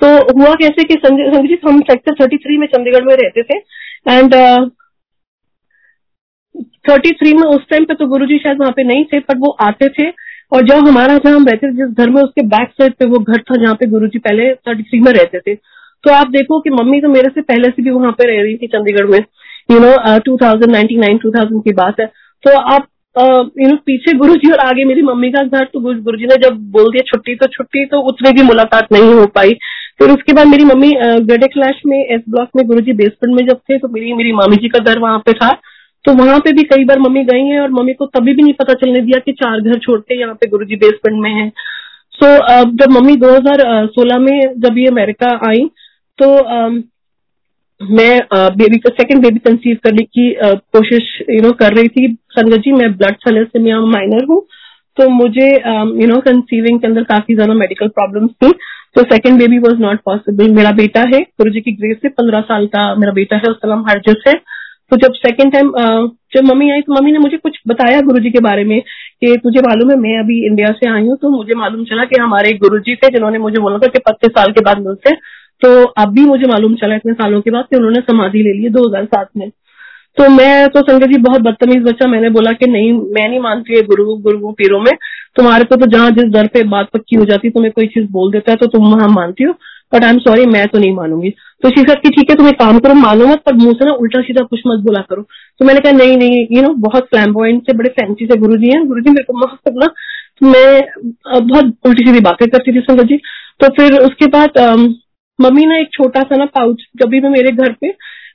[0.00, 0.06] तो
[0.38, 3.58] हुआ कैसे कि संजय जी हम सेक्टर थर्टी थ्री में चंडीगढ़ में रहते थे
[4.10, 4.34] एंड
[6.88, 9.38] थर्टी थ्री में उस टाइम पे तो गुरु जी शायद वहाँ पे नहीं थे, पर
[9.38, 10.08] वो आते थे।
[10.52, 13.18] और जब हमारा जहाँ हम रहते थे, जिस घर में उसके बैक साइड पे वो
[13.18, 16.60] घर था जहाँ पे गुरु जी पहले थर्टी थ्री में रहते थे। तो आप देखो
[16.60, 19.18] कि मम्मी तो मेरे से पहले से भी वहाँ पे रह रही थी चंडीगढ़ में।
[19.70, 22.06] You know two thousand ninety nine two thousand की बात है।
[22.44, 26.36] तो आप यू नो पीछे गुरुजी और आगे मेरी मम्मी का घर तो गुरुजी ने
[26.42, 29.52] जब बोल दिया छुट्टी तो छुट्टी तो उतने भी मुलाकात नहीं हो पाई।
[29.98, 30.92] फिर उसके बाद मेरी मम्मी
[31.26, 34.56] गडे क्लैश में एस ब्लॉक में गुरुजी बेसमेंट में जब थे तो मेरी मेरी मामी
[34.56, 35.50] जी का घर वहाँ पे था।
[36.04, 38.54] तो वहाँ पे भी कई बार मम्मी गई है और मम्मी को तभी भी नहीं
[38.54, 42.26] पता चलने दिया कि चार घर छोड़ के यहाँ पे गुरुजी बेसमेंट में है। सो
[42.26, 45.64] so, जब मम्मी 2016 में जब ये अमेरिका आई
[46.18, 46.28] तो
[47.80, 48.20] मैं
[48.56, 52.72] बेबी का सेकंड बेबी कंसीव करने की कोशिश यू नो कर रही थी संगत जी
[52.72, 54.40] मैं ब्लड थैलेसेमिया माइनर हूँ
[54.96, 58.50] तो मुझे यू नो कंसीविंग के अंदर काफ़ी ज़्यादा मेडिकल प्रॉब्लम्स थी।
[58.94, 62.40] तो second baby was not possible मेरा बेटा है गुरु जी की ग्रेस से पंद्रह
[62.50, 64.34] साल का मेरा बेटा है उसका नाम हरजस है।
[64.92, 65.70] तो जब सेकेंड टाइम
[66.34, 69.60] जब मम्मी आई तो मम्मी ने मुझे कुछ बताया गुरुजी के बारे में कि तुझे
[69.60, 72.94] मालूम है, मैं अभी इंडिया से आई हूँ तो मुझे मालूम चला कि हमारे गुरुजी
[72.96, 75.18] थे जिन्होंने मुझे बोला था कि पच्चीस साल के बाद मिलते हैं।
[75.62, 78.68] तो अब भी मुझे मालूम चला इतने सालों के बाद कि उन्होंने समाधि ले ली
[78.70, 79.48] दो हज़ार सात में।
[80.16, 83.76] तो मैं तो संगत जी बहुत बदतमीज बच्चा, मैंने बोला कि नहीं, मैं नहीं मानती
[83.76, 84.92] है गुरु गुरु पीरों में।
[85.36, 88.30] तुम्हारे को तो जहाँ जिस दर पे बात पक्की हो जाती तुम्हें कोई चीज़ बोल
[88.32, 89.52] देता है तो तुम वहाँ मानती हो।
[89.94, 91.32] बट आई एम सॉरी मैं तो नहीं मानूँगी।
[91.64, 94.20] तो शीशा की ठीक है, तुम्हें काम करो, मानो मत, पर मुँह से ना उल्टा
[94.22, 95.22] सीधा कुछ मत बोला करो।
[95.60, 98.70] तो मैंने कहा, नहीं नहीं यू नो बहुत फ्लैम्बॉइंट से, बड़े फैंसी से गुरु जी
[98.70, 99.88] हैं। गुरु जी मेरे को माफ़ करना,
[100.42, 103.16] मैं बहुत उल्टी सीधी बातें करती थी संगत जी।
[103.60, 104.58] तो फिर उसके बाद
[105.38, 107.88] मम्मी ना एक छोटा सा ना पाउच जब भी मैं मेरे घर पे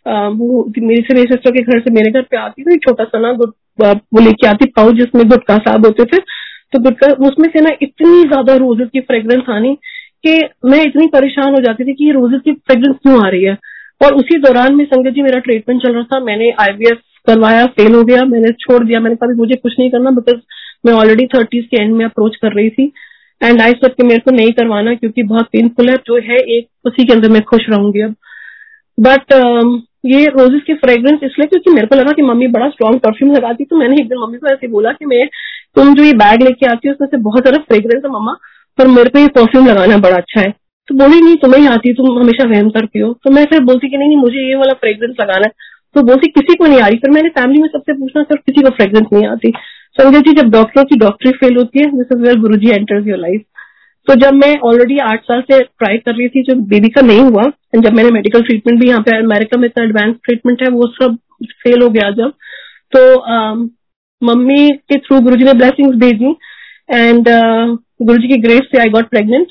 [0.07, 3.03] वो मेरी से मेरी सिस्टर के घर से मेरे घर पे आती तो एक छोटा
[3.05, 6.17] सा ना वो लेके आती पाउच जिसमें गुटका साहब होते थे।
[6.73, 9.77] तो गुटका उसमें से ना इतनी ज़्यादा रोजेस की फ्रेग्रेंस आनी
[10.23, 13.43] कि मैं इतनी परेशान हो जाती थी कि ये रोजेस की फ्रेग्रेंस क्यों आ रही
[13.43, 13.57] है?
[14.01, 17.95] और उसी दौरान में संगत जी मेरा ट्रीटमेंट चल रहा था। मैंने आईवीएफ करवाया फेल
[17.95, 20.39] हो गया मैंने छोड़ दिया। मैंने कहा मुझे कुछ नहीं करना बिकॉज़
[20.85, 22.91] मैं ऑलरेडी थर्टीज के एंड में अप्रोच कर रही थी।
[23.41, 26.87] एंड आई सब के मेरे को नहीं करवाना क्योंकि बहुत पेनफुल है। जो है एक
[26.87, 28.15] उसी के अंदर मैं खुश रहूँगी अब।
[28.97, 32.99] बट um, ये रोजेस की फ्रेग्रेंस इसलिए क्योंकि मेरे को लगा कि मम्मी बड़ा स्ट्रॉन्ग
[32.99, 35.25] परफ्यूम लगाती तो मैंने एक दिन मम्मी को ऐसे बोला कि मैं
[35.75, 38.35] तुम जो ये बैग लेके आती हो उसमें से बहुत ज़्यादा फ्रेग्रेंस है मम्मा।
[38.79, 40.53] पर मेरे को ये परफ्यूम लगाना बड़ा अच्छा है।
[40.87, 43.89] तो बोली, नहीं, तुम्हें ही आती तुम हमेशा वहम करती हो। तो मैं फिर बोलती
[43.89, 45.51] कि, नहीं नहीं, मुझे ये वाला फ्रेग्रेंस लगाना है।
[45.95, 48.61] तो बोलती, किसी को नहीं आ रही। फिर मैंने फैमिली में सबसे पूछना सर, किसी
[48.61, 49.53] को फ्रेग्रेंस नहीं आती?
[49.99, 53.17] संजय जी, जब डॉक्टरों की डॉक्टरी फेल होती है this is Guru ji enters your
[53.17, 53.41] life
[54.07, 57.21] तो जब मैं ऑलरेडी आठ साल से ट्राई कर रही थी जब बेबी का नहीं
[57.21, 57.43] हुआ
[57.75, 61.17] जब मैंने मेडिकल ट्रीटमेंट भी यहाँ पे अमेरिका में इतना एडवांस ट्रीटमेंट है, वो सब
[61.63, 62.33] फेल हो गया जब।
[62.95, 63.01] तो
[64.21, 66.35] मम्मी के थ्रू गुरु जी ने ब्लेसिंग्स भेजी
[66.91, 67.27] एंड
[67.99, 69.47] गुरु जी की ग्रेस से आई गॉट प्रेगनेंट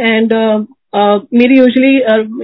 [0.00, 0.32] एंड
[1.34, 1.92] मेरी यूजली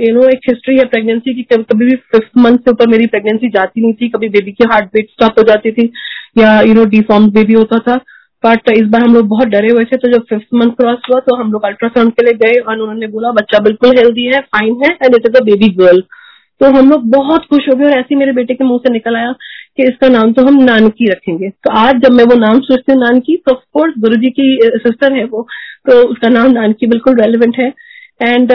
[0.03, 3.49] यू नो एक हिस्ट्री है प्रेगनेंसी की, कभी भी फिफ्थ मंथ से ऊपर मेरी प्रेगनेंसी
[3.51, 5.91] जाती नहीं थी, कभी बेबी की हार्ट बीट स्टॉप हो जाती थी,
[6.39, 7.97] या यू नो डिफॉर्म बेबी होता था.
[8.45, 11.19] बट इस बार हम लोग बहुत डरे हुए थे तो जब फिफ्थ मंथ क्रॉस हुआ
[11.21, 14.75] तो हम लोग अल्ट्रासाउंड के लिए गए, और उन्होंने बोला, बच्चा बिल्कुल हेल्दी है फाइन
[14.85, 16.03] है and it is a baby girl
[16.61, 19.17] तो हम लोग बहुत खुश हो गए, और ऐसे मेरे बेटे के मुँह से निकल
[19.17, 19.35] आया
[19.79, 23.01] कि इसका नाम तो हम नानकी रखेंगे। तो आज जब मैं वो नाम सोचती हूँ,
[23.01, 25.47] नानकी तो ऑफकोर्स गुरु जी की सिस्टर है वो
[25.87, 27.73] तो उसका नाम नानकी बिल्कुल रेलिवेंट है।
[28.21, 28.53] एंड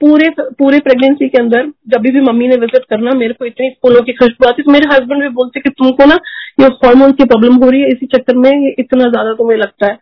[0.00, 0.28] पूरे
[0.58, 4.12] पूरे प्रेगनेंसी के अंदर जब भी मम्मी ने विज़िट करना, मेरे को इतनी फूलों की
[4.14, 6.18] खुशबू आती तो मेरे हस्बैंड भी बोलते कि तुमको ना
[6.60, 9.86] ये हॉर्मोन की प्रॉब्लम हो रही है, इसी चक्कर में ये इतना ज़्यादा तुम्हें लगता
[9.86, 9.98] है।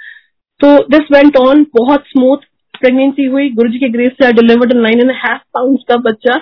[0.60, 4.72] तो दिस वेंट ऑन बहुत स्मूथ प्रेगनेंसी हुई। गुरु जी के ग्रेस से I delivered
[4.76, 6.36] nine and half pound का बच्चा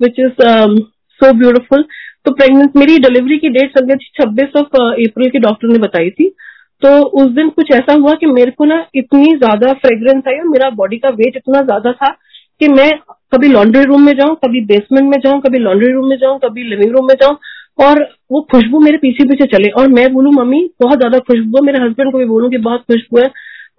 [0.00, 0.44] विच इज़
[1.20, 1.84] सो ब्यूटिफुल
[2.26, 6.28] तो प्रेगनेंट मेरी डिलीवरी की डेट संगत छब्बीस ऑफ़ अप्रैल की डॉक्टर ने बताई थी।
[6.82, 10.48] तो उस दिन कुछ ऐसा हुआ कि मेरे को ना इतनी ज़्यादा फ्रेग्रेंस आई और
[10.48, 12.10] मेरा बॉडी का वेट इतना ज़्यादा था
[12.60, 12.90] कि मैं
[13.34, 16.62] कभी लॉन्ड्री रूम में जाऊँ, कभी बेसमेंट में जाऊँ, कभी लॉन्ड्री रूम में जाऊँ, कभी
[16.62, 17.36] लिविंग रूम में जाऊँ
[17.78, 18.02] और
[18.32, 21.82] वो खुशबू मेरे पीछे पीछे चले और मैं बोलूँ, मम्मी, बहुत ज़्यादा खुशबू है। मेरे
[21.84, 23.26] हस्बैंड को भी बोलूँ कि बहुत खुशबू है।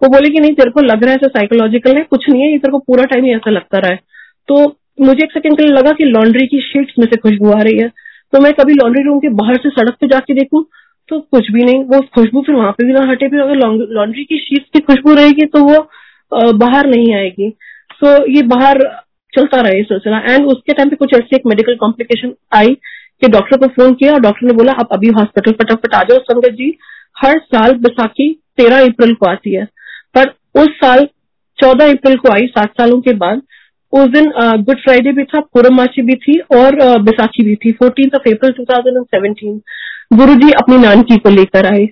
[0.02, 2.58] वो बोले कि नहीं, तेरे को लग रहा है साइकोलॉजिकल है कुछ नहीं है, ये
[2.58, 4.00] तेरे को पूरा टाइम ही ऐसा लगता रहा है।
[4.48, 4.64] तो
[5.00, 7.78] मुझे एक सेकंड के लिए लगा कि लॉन्ड्री की शीट्स में से खुशबू आ रही
[7.78, 7.90] है।
[8.32, 10.64] तो मैं कभी लॉन्ड्री रूम के बाहर से सड़क पे जाके देखूँ
[11.08, 13.56] तो कुछ भी नहीं। वो खुशबू फिर वहाँ पे भी ना हटे। फिर अगर
[13.94, 17.50] लॉन्ड्री की शीट की खुशबू रहेगी तो वो बाहर नहीं आएगी।
[17.92, 18.78] सो ये बाहर
[19.32, 22.74] चलता रहे सिलसिला। एंड उसके टाइम पे कुछ ऐसी एक मेडिकल कॉम्प्लिकेशन आई
[23.22, 26.18] कि डॉक्टर को फ़ोन किया। और डॉक्टर ने बोला, आप अभी हॉस्पिटल फटाफट आ जाओ,
[26.20, 26.76] संगत जी।
[27.16, 29.64] हर साल बैसाखी तेरह अप्रैल को आती है।
[30.16, 31.06] पर उस साल
[31.58, 33.42] चौदह अप्रैल को आई, सात सालों के बाद।
[33.92, 34.30] उस दिन
[34.62, 39.52] गुड फ्राइडे भी था पूर्णमासी भी थी और बैसाखी भी थी fourteen of April to
[40.16, 41.86] Guru जी अपनी नानकी को लेकर आए।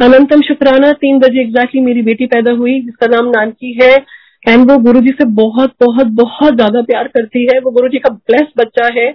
[0.00, 3.94] अनंतम शुक्राना तीन बजे एग्जैक्टली मेरी बेटी पैदा हुई जिसका नाम नानकी है
[4.42, 7.98] एंड वो गुरु जी से बहुत बहुत बहुत ज़्यादा प्यार करती है। वो गुरु जी
[7.98, 9.08] का ब्लेस बच्चा है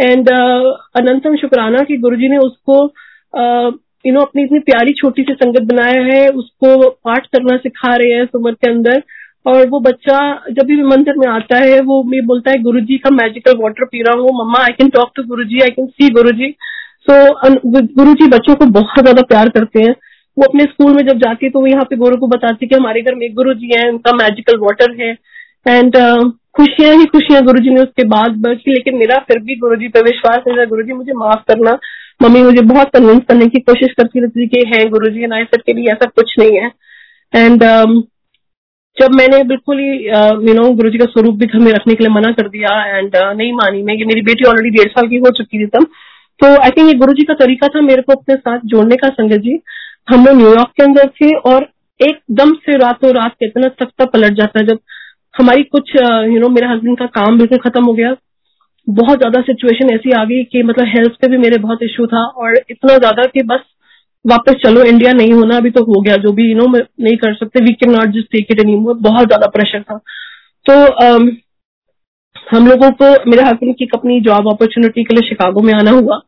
[0.00, 2.76] एंड uh, अनंतम शुक्राना कि गुरु जी ने उसको
[4.04, 8.12] यू नो अपनी इतनी प्यारी छोटी सी संगत बनाया है उसको पाठ करना सिखा रहे
[8.12, 9.02] हैं उम्र के अंदर।
[9.46, 10.18] और वो बच्चा
[10.50, 13.84] जब भी मंदिर में आता है वो मैं बोलता है गुरु जी का मैजिकल वाटर
[13.84, 16.54] पी रहा हूँ। Mama I can talk to Guru ji I can see गुरु जी
[17.02, 17.14] सो
[17.70, 19.94] गुरु जी बच्चों को बहुत ज़्यादा प्यार करते हैं।
[20.36, 22.68] वो अपने स्कूल में जब जाती है तो वो यहाँ पे गुरु को बताती है
[22.68, 25.10] कि हमारे घर में एक गुरु जी है उनका मैजिकल वाटर है।
[25.66, 29.56] एंड uh, खुशियाँ ही खुशियाँ गुरु जी ने उसके बाद बची लेकिन मेरा फिर भी
[29.58, 31.78] गुरु जी पे विश्वास है गुरु जी मुझे माफ़ करना।
[32.20, 35.60] मम्मी मुझे बहुत कन्विंस करने की कोशिश करती रहती कि है गुरु जी नाय सर
[35.66, 36.70] के लिए ऐसा कुछ नहीं है।
[37.34, 37.62] एंड
[38.96, 39.92] जब मैंने बिल्कुल ही
[40.48, 42.98] यू नो गुरु जी का स्वरूप भी घर में रखने के लिए मना कर दिया
[42.98, 45.66] एंड uh, नहीं मानी मैं कि मेरी बेटी ऑलरेडी डेढ़ साल की हो चुकी थी
[45.66, 45.86] तब
[46.40, 49.08] तो आई थिंक ये गुरु जी का तरीका था मेरे को अपने साथ जोड़ने का
[49.08, 49.60] संगत जी।
[50.10, 51.68] हम लोग न्यूयॉर्क के अंदर थे और
[52.00, 54.78] एकदम से रातों रात कितना तख्ता पलट जाता है। जब
[55.38, 58.14] हमारी कुछ you uh, know you know, मेरे हस्बैंड का काम बिल्कुल खत्म हो गया।
[58.88, 62.24] बहुत ज़्यादा सिचुएशन ऐसी आ गई कि मतलब हेल्थ पे भी मेरे बहुत इश्यू था
[62.24, 63.60] और इतना ज़्यादा कि बस
[64.24, 67.34] वापस चलो इंडिया नहीं होना अभी तो हो गया जो भी यू नो नहीं कर
[67.34, 69.96] सकते we can not just take it any more बहुत ज़्यादा प्रेशर था।
[70.66, 71.30] तो um,
[72.50, 76.20] हम लोगों को मेरे हस्बैंड की अपनी जॉब अपॉर्चुनिटी के लिए शिकागो में आना हुआ।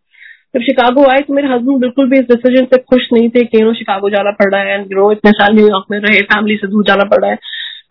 [0.55, 3.63] जब शिकागो आए तो मेरे हस्बैंड बिल्कुल भी इस डिसीज़न से खुश नहीं थे कि
[3.63, 6.67] नो शिकागो जाना पड़ रहा है एंड ग्रो इतने साल न्यूयॉर्क में रहे फैमिली से
[6.69, 7.39] दूर जाना पड़ रहा है।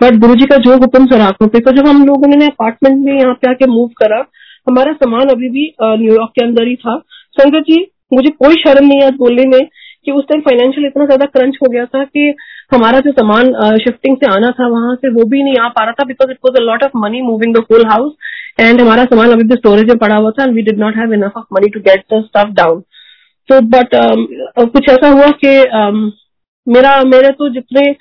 [0.02, 3.06] बट गुरु जी का जो हुक्म सर आँखों पे तो जब हम लोगों ने अपार्टमेंट
[3.06, 4.24] में यहाँ पे आके मूव करा
[4.68, 6.98] हमारा सामान अभी भी न्यूयॉर्क के अंदर ही था।
[7.34, 7.80] संगत जी
[8.14, 9.62] मुझे कोई शर्म नहीं है बोलने में
[10.06, 12.34] कि उस टाइम फाइनेंशियल इतना ज़्यादा क्रंच हो गया था कि
[12.74, 15.92] हमारा जो सामान शिफ्टिंग से आना था वहाँ से वो भी नहीं आ पा रहा
[15.92, 18.14] था because it was a lot of money moving the whole house
[18.60, 21.14] and हमारा सामान अभी भी स्टोरेज में पड़ा हुआ था and we did not have
[21.14, 22.82] enough of money to get the stuff down
[23.50, 23.96] तो बट
[24.72, 26.12] कुछ ऐसा हुआ कि um,
[26.68, 27.92] मेरा मेरे तो जितने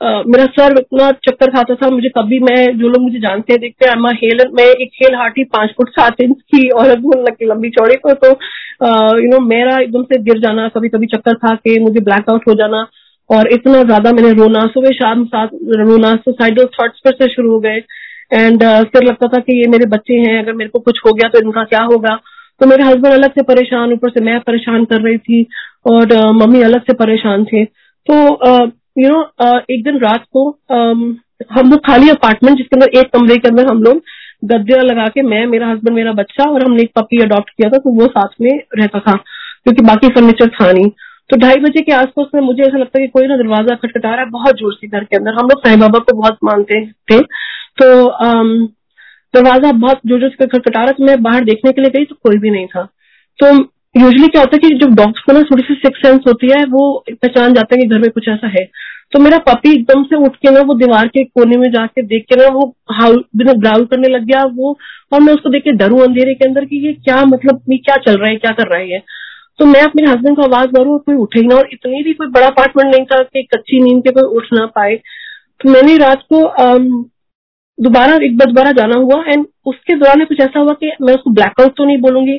[0.00, 3.88] मेरा सर इतना चक्कर खाता था, मुझे कभी मैं, जो लोग मुझे जानते हैं, देखते
[3.88, 6.90] हैं हेल मैं एक हेल हार्टी पाँच फुट सात इंच की और
[7.44, 8.28] लंबी चौड़ी को तो
[9.20, 12.54] यू नो मेरा एकदम से गिर जाना कभी कभी चक्कर था कि मुझे ब्लैकआउट हो
[12.54, 12.86] जाना
[13.30, 15.48] और इतना ज़्यादा मैंने रोना, सुबह शाम साथ
[15.80, 17.82] रोना सुसाइडल थॉट्स पर से शुरू हो गए
[18.32, 21.28] एंड फिर लगता था कि ये मेरे बच्चे हैं, अगर मेरे को कुछ हो गया
[21.28, 22.14] तो इनका क्या होगा?
[22.60, 25.46] तो मेरे हस्बैंड अलग से परेशान, ऊपर से मैं परेशान कर रही थी
[25.86, 31.00] और मम्मी अलग से परेशान थे। तो यू नो uh, एक दिन रात को um,
[31.50, 34.02] हम लोग खाली अपार्टमेंट जिसके अंदर एक कमरे के अंदर हम लोग
[34.44, 37.78] गद्दे लगा के मैं मेरा हस्बैंड मेरा बच्चा और हमने एक पपी अडॉप्ट किया था
[37.78, 40.88] तो वो साथ में रहता था क्योंकि बाकी फर्नीचर था नहीं।
[41.30, 44.08] तो ढाई बजे के आसपास में मुझे ऐसा लगता है कि कोई ना दरवाज़ा खटखटा
[44.08, 46.84] रहा है बहुत ज़ोर से घर के अंदर। हम लोग साईं बाबा को बहुत मानते
[47.10, 47.20] थे।
[47.80, 47.86] तो
[49.34, 52.14] दरवाज़ा बहुत ज़ोर ज़ोर से खटखटा रहा तो मैं बाहर देखने के लिए गई तो
[52.22, 52.84] कोई भी नहीं था।
[53.38, 53.52] तो
[53.96, 56.64] यूजली क्या होता है कि जब डॉग्स को ना थोड़ी सी सिक्स सेंस होती है,
[56.66, 58.64] वो पहचान जाते हैं कि घर में कुछ ऐसा है।
[59.12, 62.24] तो मेरा पपी एकदम से उठ के ना, वो दीवार के कोने में जाके देख
[62.28, 64.76] के ना, वो हाउ ग्राउल करने लग गया, वो,
[65.12, 67.96] और मैं उसको देख के डरू अंधेरे के अंदर कि ये क्या मतलब ये क्या
[67.98, 69.02] चल रहा है, क्या कर रहा है
[69.58, 72.26] तो मैं अपने हस्बैंड को आवाज़ मारू कोई उठे ही ना, और इतनी भी कोई
[72.30, 74.96] बड़ा अपार्टमेंट नहीं था कि कच्ची नींद के कोई उठ ना पाए।
[75.60, 76.40] तो मैंने रात को
[77.78, 81.30] दोबारा, एक बार दोबारा जाना हुआ एंड उसके दौरान कुछ ऐसा हुआ कि मैं उसको
[81.30, 82.36] ब्लैकआउट तो नहीं बोलूँगी।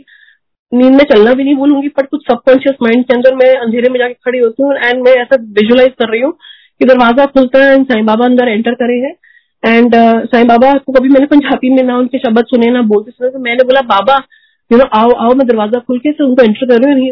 [0.71, 3.99] नींद में चलना भी नहीं बोलूँगी बट कुछ सबकॉन्शियस माइंड के अंदर मैं अंधेरे में
[3.99, 6.32] जाके खड़ी होती हूँ एंड मैं ऐसा विजुअलाइज कर रही हूँ
[6.80, 9.13] कि दरवाज़ा खुलता है एंड साईं बाबा अंदर एंटर करे हैं
[9.63, 13.30] एंड साईं बाबा को कभी मैंने पंजाबी में ना उनके शब्द सुने, ना बोलते सुने
[13.30, 14.17] तो मैंने बोला, बाबा
[14.71, 17.08] यू नो आओ आओ, मैं दरवाज़ा खुल के उनको एंटर कर रही हूँ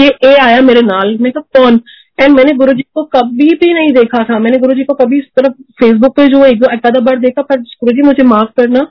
[0.00, 1.80] ये ए आया मेरे नाल, मैं कहा, कौन?
[2.20, 5.18] एंड मैंने गुरु जी को कभी भी नहीं देखा था, मैंने गुरु जी को कभी
[5.18, 8.86] इस तरफ़ फेसबुक पे जो एक आधा बार देखा, पर गुरु जी मुझे माफ़ करना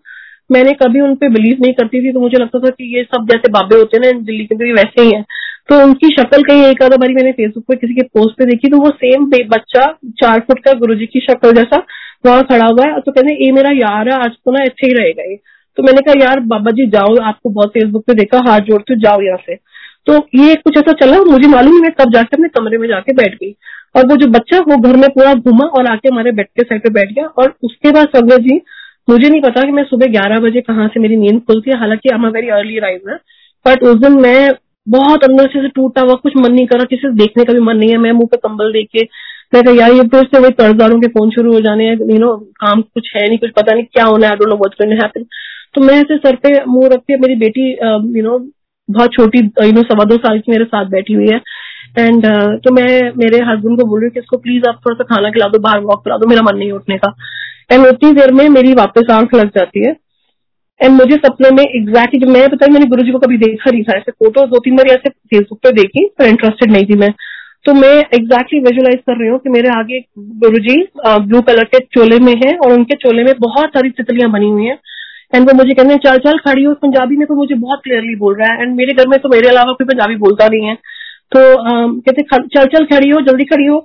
[0.50, 3.28] मैंने कभी उन पे बिलीव नहीं करती थी तो मुझे लगता था कि ये सब
[3.32, 5.22] जैसे बाबे होते हैं ना, दिल्ली के भी वैसे ही है।
[5.70, 8.68] तो उनकी शक्ल कहीं एक आधा बारी मैंने फेसबुक पे किसी के पोस्ट पे देखी
[8.68, 9.86] तो वो सेम बच्चा
[10.22, 11.84] चार फुट का गुरु की शक्ल जैसा
[12.26, 14.94] वहाँ खड़ा हुआ है तो कहते ये मेरा यार है, आज तो ना अच्छे ही
[14.94, 15.36] रहेगा ये।
[15.78, 19.22] तो मैंने कहा, यार, बाबा जी, जाओ, आपको बहुत फेसबुक पे देखा, हाथ जोड़ते जाओ
[19.22, 19.56] यहाँ से।
[20.08, 23.14] तो ये कुछ ऐसा चला, मुझे मालूम नहीं, मैं कब जाके अपने कमरे में जाके
[23.14, 23.52] बैठ गई।
[23.96, 26.82] और वो जो बच्चा, वो घर में पूरा घूमा और आके हमारे बेड के साइड
[26.84, 28.58] पे बैठ गया। और उसके बाद संगत जी
[29.08, 32.10] मुझे नहीं पता कि मैं सुबह ग्यारह बजे कहाँ से मेरी नींद खुलती है। हालाँकि
[32.10, 33.20] I am very early riser
[33.66, 34.52] but उस दिन मैं
[34.88, 37.60] बहुत अंदर से टूटा हुआ, कुछ मन नहीं कर रहा, किसी से देखने का भी
[37.60, 39.04] मन नहीं है। मैं मुँह पे कंबल देख के,
[39.54, 42.18] मैं कहा, यार, ये फिर से वही कर्जदारों के फ़ोन शुरू हो जाने हैं। यू
[42.20, 45.26] नो काम कुछ है नहीं, कुछ पता नहीं क्या होना है। आई डोंट नो हैपन
[45.76, 47.72] तो मैं ऐसे सर पे मुँह रख के, मेरी बेटी
[48.18, 48.38] यू नो
[48.90, 51.42] बहुत छोटी यू नो सवा दो साल की मेरे साथ बैठी हुई है।
[51.96, 54.96] एंड uh, तो मैं मेरे हस्बैंड को बोल रही हूँ कि इसको प्लीज़ आप थोड़ा
[54.96, 57.14] सा खाना खिला दो बाहर वॉक करा दो मेरा मन नहीं उठने का।
[57.72, 59.96] एंड उतनी देर में मेरी वापस आँख लग जाती है।
[60.82, 63.84] एंड मुझे सपने में एग्जैक्टली जो मैं बताया मैंने गुरु जी को कभी देखा नहीं
[63.84, 67.10] था। ऐसे फ़ोटो दो तीन बार ऐसे फेसबुक पे देखी पर इंटरेस्टेड नहीं थी मैं।
[67.66, 70.00] तो मैं एग्जैक्टली विजुअलाइज कर रही हूँ कि मेरे आगे
[70.44, 74.30] गुरु जी ब्लू कलर के चोले में है और उनके चोले में बहुत सारी तितलियाँ
[74.32, 74.78] बनी हुई हैं।
[75.36, 78.16] एंड वो मुझे कहते हैं चल चल खड़ी हो पंजाबी में तो मुझे बहुत क्लियरली
[78.16, 80.78] बोल रहा है। एंड मेरे घर में तो मेरे अलावा कोई पंजाबी बोलता नहीं है।
[81.33, 81.41] तो
[82.01, 83.79] कहते चल चल खड़ी हो जल्दी खड़ी हो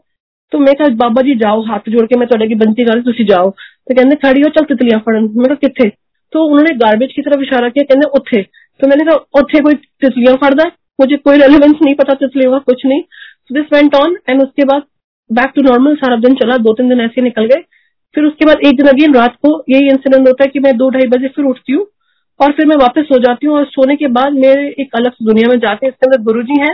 [0.52, 3.26] तो मैं कहा बाबा जी जाओ हाथ जोड़ के मैं ਤੁਹਾਡੇ की बनती कर तुम
[3.26, 5.90] जाओ तो कहते खड़ी हो चल तितलियां फड़न मैं कहा कितने
[6.34, 8.42] तो उन्होंने गार्बेज की तरफ इशारा किया कहते उथे
[8.80, 10.66] तो मैंने कहा उथे कोई तितलियां फड़दा
[11.00, 14.64] मुझे कोई रेलिवेंस नहीं पता तितलियों का कुछ नहीं so this went on and उसके
[14.64, 14.84] बाद
[15.30, 17.64] बैक टू नॉर्मल सारा दिन चला दो तीन दिन ऐसे निकल गए
[18.16, 20.90] फिर उसके बाद एक दिन अगेन रात को यही इंसिडेंट होता है कि मैं दो
[20.90, 21.86] ढाई बजे फिर उठती हूँ
[22.40, 25.50] और फिर मैं वापस सो जाती हूँ और सोने के बाद मेरे एक अलग दुनिया
[25.50, 26.74] में जाते हैं इसके अंदर गुरु जी है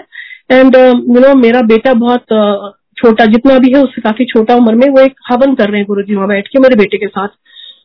[0.51, 4.75] एंड यू नो मेरा बेटा बहुत uh, छोटा जितना भी है उससे काफ़ी छोटा उम्र
[4.75, 7.07] में वो एक हवन कर रहे हैं गुरु जी वहाँ बैठ के मेरे बेटे के
[7.09, 7.29] साथ।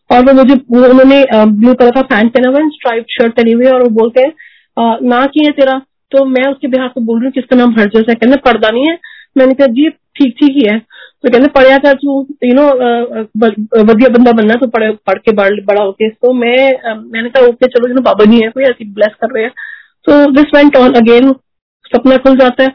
[0.09, 3.65] और वो मुझे उन्होंने ब्लू कलर का पैंट पहना हुआ है स्ट्राइप शर्ट पहनी हुई
[3.65, 4.31] है और वो बोलते हैं
[5.09, 5.77] ना की है तेरा?
[6.11, 8.89] तो मैं उसके बिहार से बोल रही हूँ किसका नाम हरजस है। कहते पर्दा नहीं
[8.89, 8.97] है?
[9.37, 12.65] मैंने कहा जी ठीक ठीक ही है। तो कहते पढ़िया कर तू यू नो
[13.83, 16.57] वधिया बंदा बनना तो पढ़ पढ़ के बड़ा होके। तो मैं
[16.95, 19.51] मैंने कहा ओके चलो यू बाबा जी है कोई ऐसी ब्लेस कर रहे हैं।
[20.07, 21.31] तो दिस वेंट ऑन अगेन
[21.95, 22.69] सपना खुल जाता है।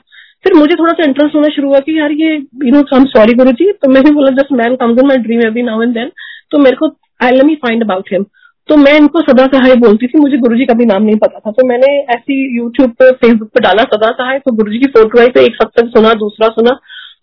[0.44, 3.04] फिर मुझे थोड़ा सा इंटरेस्ट होना शुरू हुआ कि यार ये you know I am
[3.08, 5.94] sorry Guru ji तो मैंने बोला just man comes in my dream every now and
[5.94, 6.10] then
[6.50, 6.88] तो मेरे को
[7.20, 8.24] I let me find about him
[8.68, 11.50] तो मैं इनको सदा सहाय बोलती थी, मुझे गुरुजी का भी नाम नहीं पता था।
[11.50, 15.28] तो मैंने ऐसी यूट्यूब पे फेसबुक पे डाला सदा सहाय तो गुरुजी की फ़ोटो आई
[15.28, 16.74] तो एक सत्संग सुना, दूसरा सुना।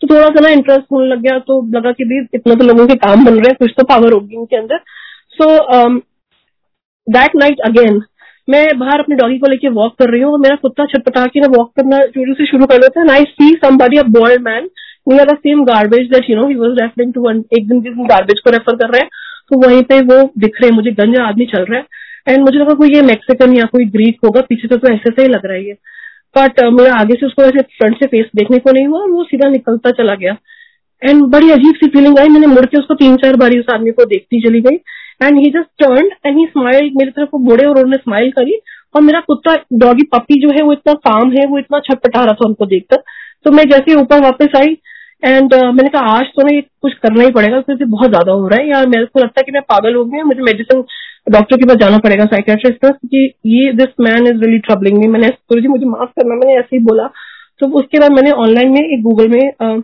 [0.02, 2.88] तो थोड़ा सा ना इंटरेस्ट होने लग गया तो लगा कि भी इतना तो लोगों
[2.88, 4.80] के काम बन रहे हैं, कुछ तो पावर होगी उनके अंदर।
[5.38, 5.46] सो
[7.08, 8.02] दैट नाइट अगेन
[8.48, 11.48] मैं बाहर अपने डॉगी को लेके वॉक कर रही हूँ मेरा कुत्ता छटपटा के ना
[11.50, 14.70] वॉक करना शुरू से शुरू कर देता है। I see somebody a boiled man
[15.10, 18.40] near the same garbage that you know he was referring to एक दिन जिस गार्बेज
[18.40, 19.10] को रेफर कर रहे हैं
[19.50, 21.86] तो वहीं पे वो दिख रहे हैं मुझे गंजा आदमी चल रहा है।
[22.28, 25.22] एंड मुझे लगा कोई ये मैक्सिकन या कोई ग्रीक होगा पीछे तो, तो ऐसे से
[25.22, 25.74] ही लग रहा है ये।
[26.36, 29.12] बट uh, मेरा आगे से उसको ऐसे फ्रंट से फेस देखने को नहीं हुआ और
[29.12, 30.36] वो सीधा निकलता चला गया।
[31.02, 33.92] एंड बड़ी अजीब सी फीलिंग आई मैंने मुड़ के उसको तीन चार बारी उस आदमी
[33.92, 34.78] को देखती चली गई।
[35.22, 38.60] And he just turn and he smile मेरी तरफ़ वो मुड़े और उन्होंने स्माइल करी।
[38.96, 42.34] और मेरा कुत्ता डॉगी पपी जो है वो इतना काम है वो इतना छटपटा रहा
[42.34, 43.04] था उनको देखकर।
[43.46, 44.78] तो मैं जैसे ऊपर वापस आई
[45.24, 48.32] एंड uh, मैंने कहा आज तो ना ये कुछ करना ही पड़ेगा क्योंकि बहुत ज़्यादा
[48.32, 50.84] हो रहा है। यार मेरे को लगता है कि मैं पागल हो गई मुझे मेडिसिन
[51.28, 55.08] डॉक्टर के पास जाना पड़ेगा साइकेट्रिस्ट का क्योंकि ये this man is really troubling me
[55.08, 57.08] मैंने गुरु जी मुझे माफ़ करना। मैंने ऐसे ही बोला।
[57.60, 59.82] तो उसके बाद मैंने ऑनलाइन में एक गूगल में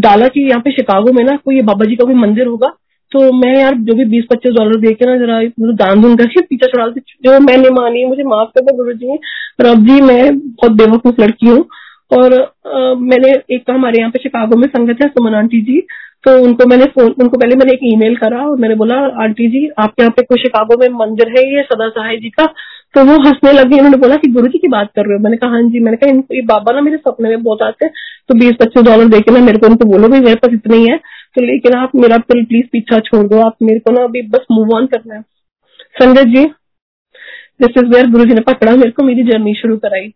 [0.00, 2.68] डाला कि यहाँ पे शिकागो में ना कोई बाबा जी का कोई मंदिर होगा।
[3.16, 5.40] तो मैं यार जो भी बीस पच्चीस डॉलर दे के ना जरा
[5.74, 6.86] दान दून करके पीछा छुड़ा
[7.24, 9.18] जो मैंने मानी मुझे माफ़ कर दो गुरु जी
[9.60, 11.64] रब जी मैं बहुत बेवकूफ़ लड़की हूँ।
[12.10, 15.80] और आ, मैंने एक तो हमारे यहाँ पे शिकागो में संगत है सुमन आंटी जी।
[16.24, 19.66] तो उनको मैंने फ़ोन उनको पहले मैंने एक ईमेल करा और मैंने बोला आंटी जी
[19.78, 22.46] आपके यहाँ पे कोई शिकागो में मंदिर है ये सदा सहाय जी का?
[22.94, 25.36] तो वो हंसने लगी उन्होंने बोला कि गुरु जी की बात कर रहे हो। मैंने
[25.36, 27.92] कहा हाँ जी। मैंने कहा इनको ये बाबा ना मेरे सपने में बहुत आते हैं।
[28.28, 30.86] तो बीस पच्चीस डॉलर देके ना मेरे को उनको बोलो भाई मेरे पास इतने ही
[30.90, 30.96] है।
[31.36, 34.76] तो लेकिन आप मेरा प्लीज़ पीछा छोड़ दो। आप मेरे को ना अभी बस मूव
[34.76, 35.20] ऑन करना है।
[35.96, 36.44] संगत जी
[37.62, 40.12] दिस इज़ वेयर गुरु जी ने पकड़ा। मेरे को मेरी जर्नी शुरू कराई।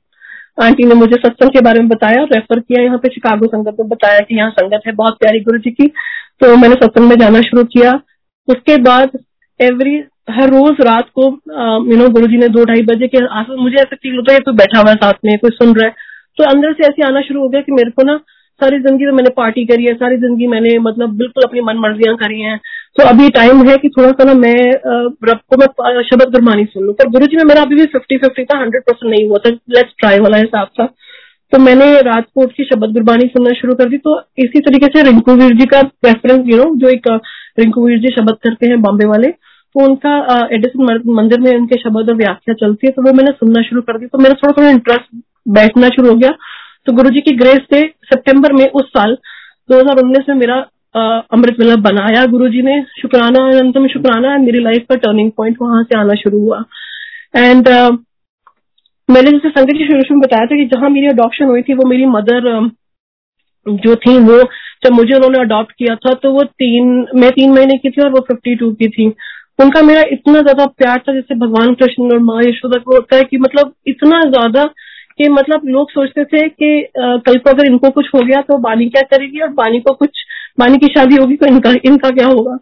[0.63, 3.89] आंटी ने मुझे सत्संग के बारे में बताया रेफर किया यहाँ पे शिकागो संगत में
[3.89, 5.87] बताया कि यहाँ संगत है। बहुत प्यारी गुरु जी की।
[6.41, 7.93] तो मैंने सत्संग में जाना शुरू किया।
[8.49, 9.19] उसके बाद
[9.61, 9.97] एवरी
[10.31, 11.25] हर रोज रात को
[11.91, 14.41] यू नो गुरु जी ने दो ढाई बजे के आस मुझे ऐसा फील होता है
[14.41, 15.95] कोई बैठा हुआ है साथ में, कोई सुन रहा है।
[16.39, 18.21] तो अंदर से ऐसे आना शुरू हो गया कि मेरे को ना
[18.61, 22.16] सारी ज़िंदगी तो मैंने पार्टी करी है, सारी ज़िंदगी मैंने मतलब बिल्कुल अपनी मन मर्जियाँ
[22.16, 22.59] करी हैं।
[22.99, 24.57] तो अभी टाइम है कि थोड़ा सा ना मैं
[25.25, 28.16] रब को मैं शब्द गुरबानी सुन लू। पर गुरु जी में मेरा अभी भी फिफ्टी
[28.18, 30.87] फिफ्टी था हंड्रेड परसेंट नहीं हुआ था। लेट्स ट्राई वाला हिसाब था।
[31.53, 35.35] तो मैंने रात को शब्द गुरबानी सुनना शुरू कर दी। तो इसी तरीके से रिंकू
[35.37, 37.09] वीर जी का रेफरेंस यू नो जो एक
[37.59, 39.29] रिंकू वीर जी शब्द करते हैं बॉम्बे वाले
[39.75, 40.12] तो उनका
[40.53, 43.99] एडिसन मंदिर में उनके शब्द और व्याख्या चलती है। तो वो मैंने सुनना शुरू कर
[43.99, 46.31] दी। तो मेरा थोड़ा थोड़ा इंटरेस्ट बैठना शुरू हो गया।
[46.87, 49.16] तो गुरु जी की ग्रेस से सितंबर में उस साल
[49.69, 50.57] 2019 में मेरा
[51.33, 55.83] अमृत वेला बनाया गुरु जी ने। शुक्राना अनंतम शुक्राना मेरी लाइफ का टर्निंग पॉइंट वहाँ
[55.83, 56.62] से आना शुरू हुआ।
[57.37, 57.97] एंड uh,
[59.09, 61.88] मैंने जैसे संगत की शुरू में बताया था कि जहाँ मेरी अडॉप्शन हुई थी वो
[61.88, 62.49] मेरी मदर
[63.66, 64.43] जो थी वो
[64.85, 68.11] जब मुझे उन्होंने अडॉप्ट किया था तो वो तीन मैं तीन महीने की थी और
[68.11, 69.07] वो फिफ्टी टू की थी।
[69.62, 73.25] उनका मेरा इतना ज़्यादा प्यार था जैसे भगवान कृष्ण और माँ यशोदा को होता है
[73.25, 74.64] कि मतलब इतना ज़्यादा
[75.21, 78.89] कि मतलब लोग सोचते थे कि कल को अगर इनको कुछ हो गया तो बानी
[78.91, 80.25] क्या करेगी और बानी को कुछ,
[80.61, 82.57] बानी की शादी होगी तो इनका इनका क्या होगा?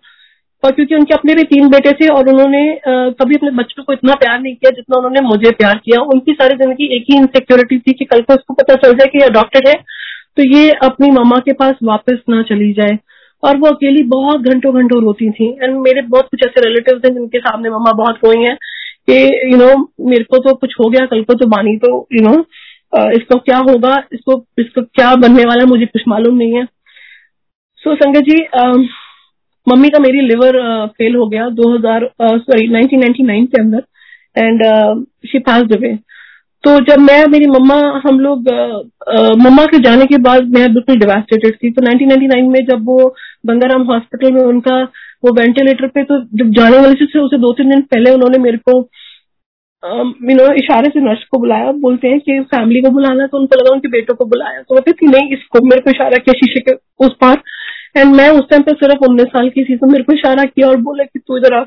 [0.62, 2.62] और क्योंकि उनके अपने भी तीन बेटे थे और उन्होंने
[3.18, 6.56] कभी अपने बच्चों को इतना प्यार नहीं किया जितना उन्होंने मुझे प्यार किया। उनकी सारी
[6.56, 9.68] ज़िंदगी एक ही इनसिक्योरिटी थी कि कल को उसको पता चल जाए कि ये डॉक्टर
[9.68, 9.74] है
[10.36, 12.98] तो ये अपनी मामा के पास वापस ना चली जाए।
[13.42, 17.10] और वो अकेली बहुत घंटों घंटों रोती थी। एंड मेरे बहुत कुछ ऐसे रिलेटिव थे
[17.10, 18.56] जिनके सामने मामा बहुत रोई हैं।
[19.08, 19.18] कि
[19.52, 19.74] यू नो
[20.08, 22.32] मेरे को तो कुछ हो गया कल को तो बानी तो यू नो
[23.12, 27.96] इसको क्या होगा इसको इसको क्या बनने वाला मुझे कुछ मालूम नहीं है। सो so,
[27.96, 28.36] संगत जी
[29.66, 30.56] मम्मी का मेरी लिवर
[30.88, 33.82] फेल हो गया 2000 सॉरी 1999 के अंदर
[34.36, 34.62] एंड
[35.28, 35.94] शी पास अवे
[36.64, 38.48] तो जब मैं मेरी मम्मा हम लोग
[39.42, 43.14] मम्मा के जाने के बाद मैं बिल्कुल डिवास्टेटेड थी। तो 1999 में जब वो
[43.46, 44.82] बंगाराम हॉस्पिटल में उनका
[45.22, 48.58] वो वेंटिलेटर पे तो जब जाने वाले से उसे दो तीन दिन पहले उन्होंने मेरे
[48.68, 48.78] को
[49.82, 53.56] यू नो इशारे से नर्स को बुलाया। बोलते हैं कि फैमिली को बुलाना तो उनको
[53.56, 56.60] लगा उनके बेटों को बुलाया। तो बोलते थी नहीं, इसको मेरे को इशारा किया शीशे
[56.60, 56.72] के
[57.06, 57.42] उस पार।
[57.96, 60.68] एंड मैं उस टाइम पे सिर्फ़ उन्नीस साल की थी तो मेरे को इशारा किया
[60.68, 61.62] और बोले कि तू इधर आ।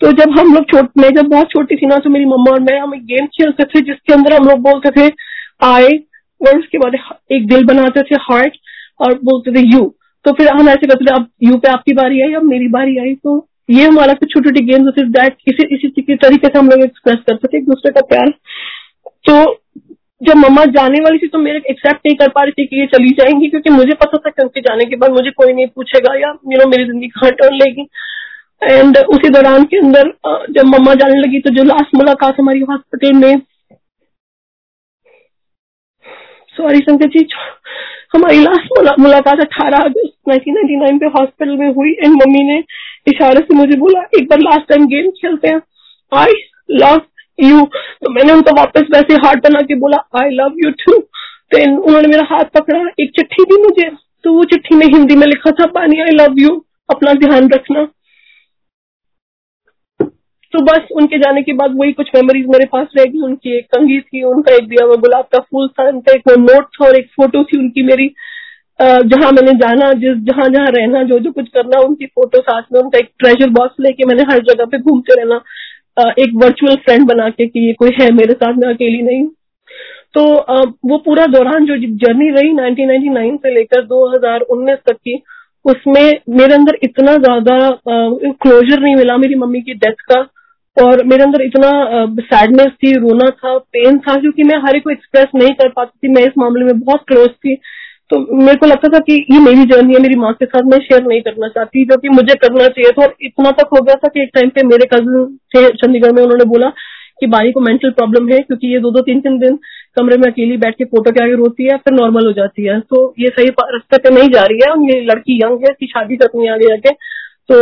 [0.00, 2.60] तो जब हम लोग छोट, मैं जब बहुत छोटी थी ना तो मेरी मम्मा और
[2.62, 5.08] मैं, हम एक गेम खेलते थे, जिसके अंदर हम लोग बोलते थे
[5.64, 5.98] आई
[6.40, 6.94] और उसके बाद
[7.32, 8.56] एक दिल बनाते थे हार्ट
[9.00, 9.82] और बोलते थे यू
[10.24, 12.96] तो फिर हम ऐसे करते थे, अब यू पे आपकी बारी आई, अब मेरी बारी
[12.98, 16.68] आई। तो ये हमारा कुछ छोटी छोटी गेम्स होती दैट इसी इसी तरीके से हम
[16.70, 18.30] लोग एक्सप्रेस करते थे एक दूसरे का प्यार।
[19.26, 19.34] तो
[20.22, 22.86] जब मम्मा जाने वाली थी तो मेरे एक्सेप्ट नहीं कर पा रही थी कि ये
[22.88, 26.14] चली जाएँगी, क्योंकि मुझे पता था कि उनके जाने के बाद मुझे कोई नहीं पूछेगा,
[26.16, 27.86] या यू नो मेरी ज़िंदगी कहाँ टर्न लेगी।
[28.62, 30.12] एंड उसी दौरान के अंदर
[30.52, 33.40] जब मम्मा जाने लगी तो जो लास्ट मुलाकात हमारी हॉस्पिटल में
[36.54, 37.26] सॉरी संकट जी।
[38.14, 42.58] हमारी लास्ट मुलाकात अठारह अगस्त 1999 पे हॉस्पिटल में हुई एंड मम्मी ने
[43.08, 45.60] इशारे से मुझे बोला, एक बार लास्ट टाइम गेम खेलते हैं।
[46.12, 46.32] आई
[46.72, 47.00] लव
[47.38, 50.98] यू तो मैंने उनको वापस वैसे हार्ट बना के बोला I love you too
[51.54, 53.90] then उन्होंने मेरा हाथ पकड़ा, एक चिट्ठी दी मुझे
[54.24, 56.50] तो वो चिट्ठी में हिंदी में लिखा था, पानी आई लव यू
[56.90, 57.86] अपना ध्यान रखना।
[60.54, 63.64] तो बस उनके जाने के बाद वही कुछ मेमोरीज मेरे पास रह गई, उनकी एक
[63.68, 66.96] कंगी थी उनका एक दिया हुआ गुलाब का फूल था, उनका एक नोट था और
[66.96, 68.08] एक फ़ोटो थी उनकी मेरी
[68.80, 72.80] जहाँ मैंने जाना, जिस जहाँ जहाँ रहना, जो जो कुछ करना, उनकी फ़ोटो साथ में,
[72.80, 75.40] उनका एक ट्रेजर बॉक्स लेके मैंने हर जगह पे घूमते रहना
[76.18, 79.26] एक वर्चुअल फ्रेंड बना के कि ये कोई है मेरे साथ, मैं अकेली नहीं
[80.14, 80.24] तो
[80.88, 85.14] वो पूरा दौरान जो जर्नी रही 1999 से लेकर 2019 तक की,
[85.64, 87.56] उसमें मेरे अंदर इतना ज़्यादा
[87.88, 90.20] क्लोजर नहीं मिला मेरी मम्मी की डेथ का।
[90.76, 91.70] और मेरे अंदर इतना
[92.20, 95.98] सैडनेस थी, रोना था पेन था, क्योंकि मैं हर एक को एक्सप्रेस नहीं कर पाती
[95.98, 97.54] थी। मैं इस मामले में बहुत क्लोज थी।
[98.10, 100.78] तो मेरे को लगता था कि ये मेरी जर्नी है, मेरी माँ के साथ मैं
[100.78, 103.94] शेयर नहीं करना चाहती, जो कि मुझे करना चाहिए था। और इतना तक हो गया
[103.94, 106.68] था कि एक टाइम पे मेरे कज़न थे चंडीगढ़ में, उन्होंने बोला
[107.20, 109.58] कि बाई को मेंटल प्रॉब्लम है, क्योंकि ये दो दो तीन तीन दिन
[109.96, 112.78] कमरे में अकेली बैठ के फ़ोटो के आगे रोती है, फिर नॉर्मल हो जाती है।
[112.80, 116.16] तो ये सही रास्ते पे नहीं जा रही है। ये लड़की यंग है, इसकी शादी
[116.16, 116.94] करनी आगे जाके।
[117.48, 117.56] तो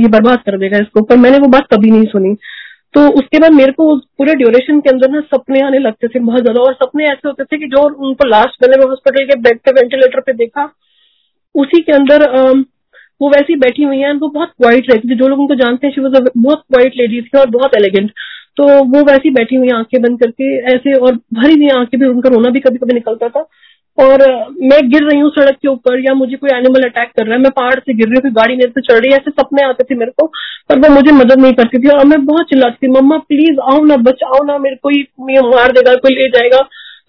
[0.00, 2.34] ये बर्बाद कर देगा इसको। पर मैंने वो बात कभी नहीं सुनी।
[2.94, 6.42] तो उसके बाद मेरे को पूरे ड्यूरेशन के अंदर ना सपने आने लगते थे बहुत
[6.42, 9.70] ज़्यादा। और सपने ऐसे होते थे कि जो उनको लास्ट मैंने हॉस्पिटल के बेड पे
[9.72, 10.70] वेंटिलेटर पे देखा,
[11.54, 12.26] उसी के अंदर
[13.20, 16.02] वो वैसी बैठी हुई है। वो बहुत क्वाइट रहती थी। जो लोग उनको जानते हैं
[16.04, 18.10] वॉज़ बहुत क्वाइट लेडी थी और बहुत एलिगेंट
[18.56, 22.30] तो वो वैसी बैठी हुई आँखें बंद करके, ऐसे और भरी हुई आँखें भी उनका
[22.30, 23.40] रोना भी कभी कभी निकलता था।
[23.98, 24.22] और
[24.62, 27.40] मैं गिर रही हूँ सड़क के ऊपर या मुझे कोई एनिमल अटैक कर रहा है
[27.40, 29.64] मैं पहाड़ से गिर रही हूँ कोई गाड़ी मेरे से चढ़ रही है ऐसे सपने
[29.64, 30.26] आते थे मेरे को
[30.68, 33.84] पर वो मुझे मदद नहीं करती थी और मैं बहुत चिल्लाती थी मम्मा प्लीज़ आओ
[33.84, 36.62] ना बचाओ ना मेरे को मार देगा कोई ले जाएगा।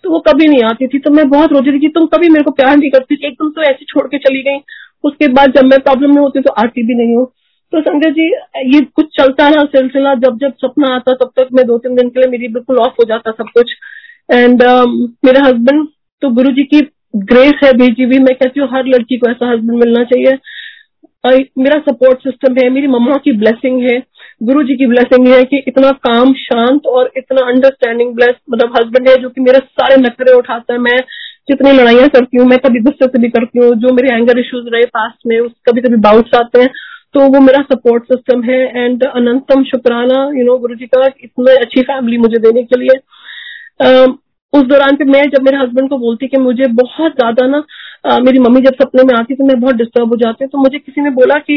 [0.04, 2.44] तो वो कभी नहीं आती थी तो मैं बहुत रोती थी कि तुम कभी मेरे
[2.44, 4.60] को प्यार नहीं करती थी एकदम तो ऐसे छोड़ के चली गई।
[5.04, 7.26] उसके बाद जब मैं प्रॉब्लम में होती तो आती भी नहीं हूँ
[7.74, 8.30] तो संजय जी
[8.76, 12.10] ये कुछ चलता रहा सिलसिला जब जब सपना आता तब तक मैं दो तीन दिन
[12.10, 13.76] के लिए मेरी बिल्कुल ऑफ़ हो जाता सब कुछ।
[14.30, 14.88] एंड uh,
[15.26, 15.88] मेरे हस्बैंड
[16.22, 16.82] तो गुरु जी की
[17.26, 17.72] ग्रेस है
[18.06, 20.38] हुई मैं कहती हूँ, हर लड़की को ऐसा हस्बैंड मिलना चाहिए।
[21.60, 23.98] मेरा सपोर्ट सिस्टम है, मेरी मम्मा की ब्लेसिंग है,
[24.44, 29.10] गुरु जी की ब्लेसिंग है कि इतना काम शांत और इतना अंडरस्टैंडिंग ब्लेस मतलब हस्बैंड
[29.10, 30.98] है जो कि मेरे सारे नखरे उठाता है। मैं
[31.50, 34.70] जितनी लड़ाइयाँ करती हूँ, मैं कभी गुस्से से भी करती हूँ। जो मेरे एंगर इश्यूज़
[34.70, 36.70] रहे पास्ट में, उस कभी कभी बाउट्स आते हैं।
[37.14, 41.56] तो वो मेरा सपोर्ट सिस्टम है एंड अनंतम शुक्राना यू नो गुरु जी का इतनी
[41.56, 43.00] अच्छी फैमिली मुझे देने के लिए।
[44.54, 47.64] उस दौरान पे मैं जब मेरे हस्बैंड को बोलती कि मुझे बहुत ज़्यादा ना
[48.06, 50.58] आ, मेरी मम्मी जब सपने में आती तो मैं बहुत डिस्टर्ब हो जाती हूँ। तो
[50.58, 51.56] मुझे किसी ने बोला कि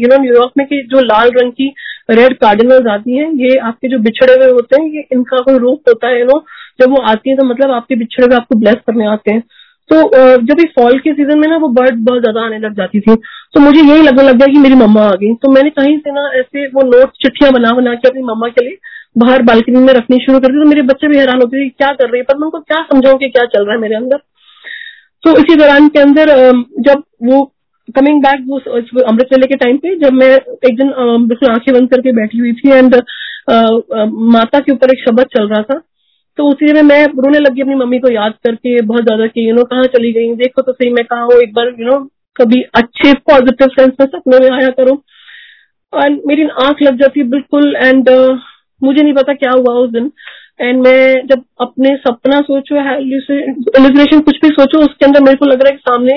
[0.00, 1.66] यू नो न्यूयॉर्क में कि जो लाल रंग की
[2.10, 5.88] रेड कार्डिनल्स आती हैं ये आपके जो बिछड़े हुए होते हैं ये इनका कोई रूप
[5.88, 6.38] होता है यू नो
[6.80, 9.42] जब वो आती है तो मतलब आपके बिछड़े हुए आपको ब्लेस करने आते हैं।
[9.90, 9.96] तो
[10.42, 13.14] जब इस फॉल के सीज़न में ना वो बर्ड बहुत ज़्यादा आने लग जाती थी।
[13.54, 16.12] तो मुझे यही लगने लग गया कि मेरी मम्मा आ गई। तो मैंने कहीं से
[16.12, 18.76] ना ऐसे वो नोट चिट्ठियाँ बना बना के अपनी मम्मा के लिए
[19.16, 21.92] बाहर बालकनी में रखनी शुरू कर दी तो मेरे बच्चे भी हैरान होते थे क्या
[21.92, 24.16] कर रही है, पर मैं उनको क्या समझाऊं कि क्या चल रहा है मेरे अंदर।
[25.24, 26.30] तो इसी दौरान के अंदर
[26.82, 27.44] जब वो
[27.96, 28.58] कमिंग बैक वो
[29.02, 30.92] अमृत वेले के टाइम पे जब मैं एक दिन
[31.28, 32.94] बिल्कुल आँखें बंद करके बैठी हुई थी एंड
[34.32, 35.80] माता के ऊपर एक शब्द चल रहा था।
[36.38, 39.54] तो उसी में मैं रोने लगी अपनी मम्मी को याद करके बहुत ज़्यादा कि यू
[39.54, 40.34] नो कहाँ चली गई?
[40.36, 41.40] देखो तो सही, मैं कहा हूँ?
[41.42, 41.98] एक बार यू नो
[42.36, 44.94] कभी अच्छे पॉजिटिव सेंस में सपने में आया करो।
[45.92, 48.08] एंड मेरी आँख लग जाती बिल्कुल एंड
[48.82, 50.10] मुझे नहीं पता क्या हुआ उस दिन।
[50.60, 55.62] एंड मैं जब अपने सपना सोचो एलिब्रेशन कुछ भी सोचो उसके अंदर मेरे को लग
[55.62, 56.14] रहा है कि सामने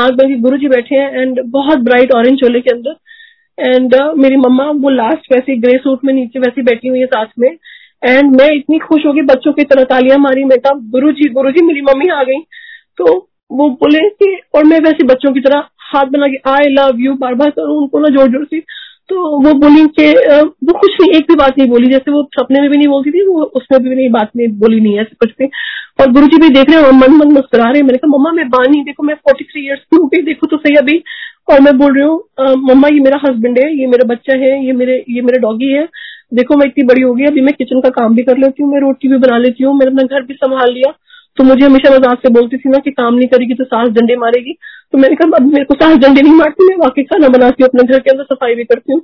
[0.00, 2.94] आँख बंद गुरु जी बैठे हैं एंड बहुत ब्राइट ऑरेंज चोले के अंदर।
[3.58, 7.06] एंड uh, मेरी मम्मा वो लास्ट वैसे ग्रे सूट में नीचे वैसी बैठी हुई है
[7.06, 7.50] साथ में।
[8.02, 11.50] एंड मैं इतनी खुश होगी बच्चों की तरह तालियाँ मारी मैं कहा गुरु जी गुरु
[11.50, 12.40] जी मेरी मम्मी आ गई।
[12.98, 13.04] तो
[13.52, 17.14] वो बोले कि और मैं वैसे बच्चों की तरह हाथ बना के आई लव यू
[17.16, 18.58] बार बार करूँ उनको ना ज़ोर ज़ोर से
[19.08, 20.06] तो वो बोली कि
[20.66, 23.10] वो कुछ नहीं एक भी बात नहीं बोली। जैसे वो सपने में भी नहीं बोलती
[23.10, 25.46] थी, वो उसमें भी नहीं, बात नहीं, बोली नहीं, ऐसे कुछ भी।
[26.00, 28.32] और गुरु जी भी देख रहे हैं मन मन मुस्कुरा रहे हैं। मैंने कहा, मम्मा,
[28.32, 31.02] मैं बानी, देखो, मैं फोर्टी थ्री ईयर्स की हो गई देखो तो सही अभी।
[31.52, 34.72] और मैं बोल रही हूँ मम्मा, ये मेरा हस्बैंड है, ये मेरा बच्चा है, ये
[34.72, 35.86] मेरे ये मेरे डॉगी है।
[36.34, 38.72] देखो, मैं इतनी बड़ी हो गई, अभी मैं किचन का काम भी कर लेती हूँ,
[38.72, 40.92] मैं रोटी भी बना लेती हूँ, मैंने अपना घर भी संभाल लिया।
[41.38, 44.16] तो मुझे हमेशा मज़ाक से बोलती थी ना कि काम नहीं करेगी तो सास डंडे
[44.16, 44.52] मारेगी।
[44.92, 47.68] तो मैंने कहा, अब मेरे को सास डंडे नहीं मारती, मैं वाकई खाना बनाती हूँ,
[47.68, 49.00] अपने घर के अंदर सफ़ाई भी करती हूँ।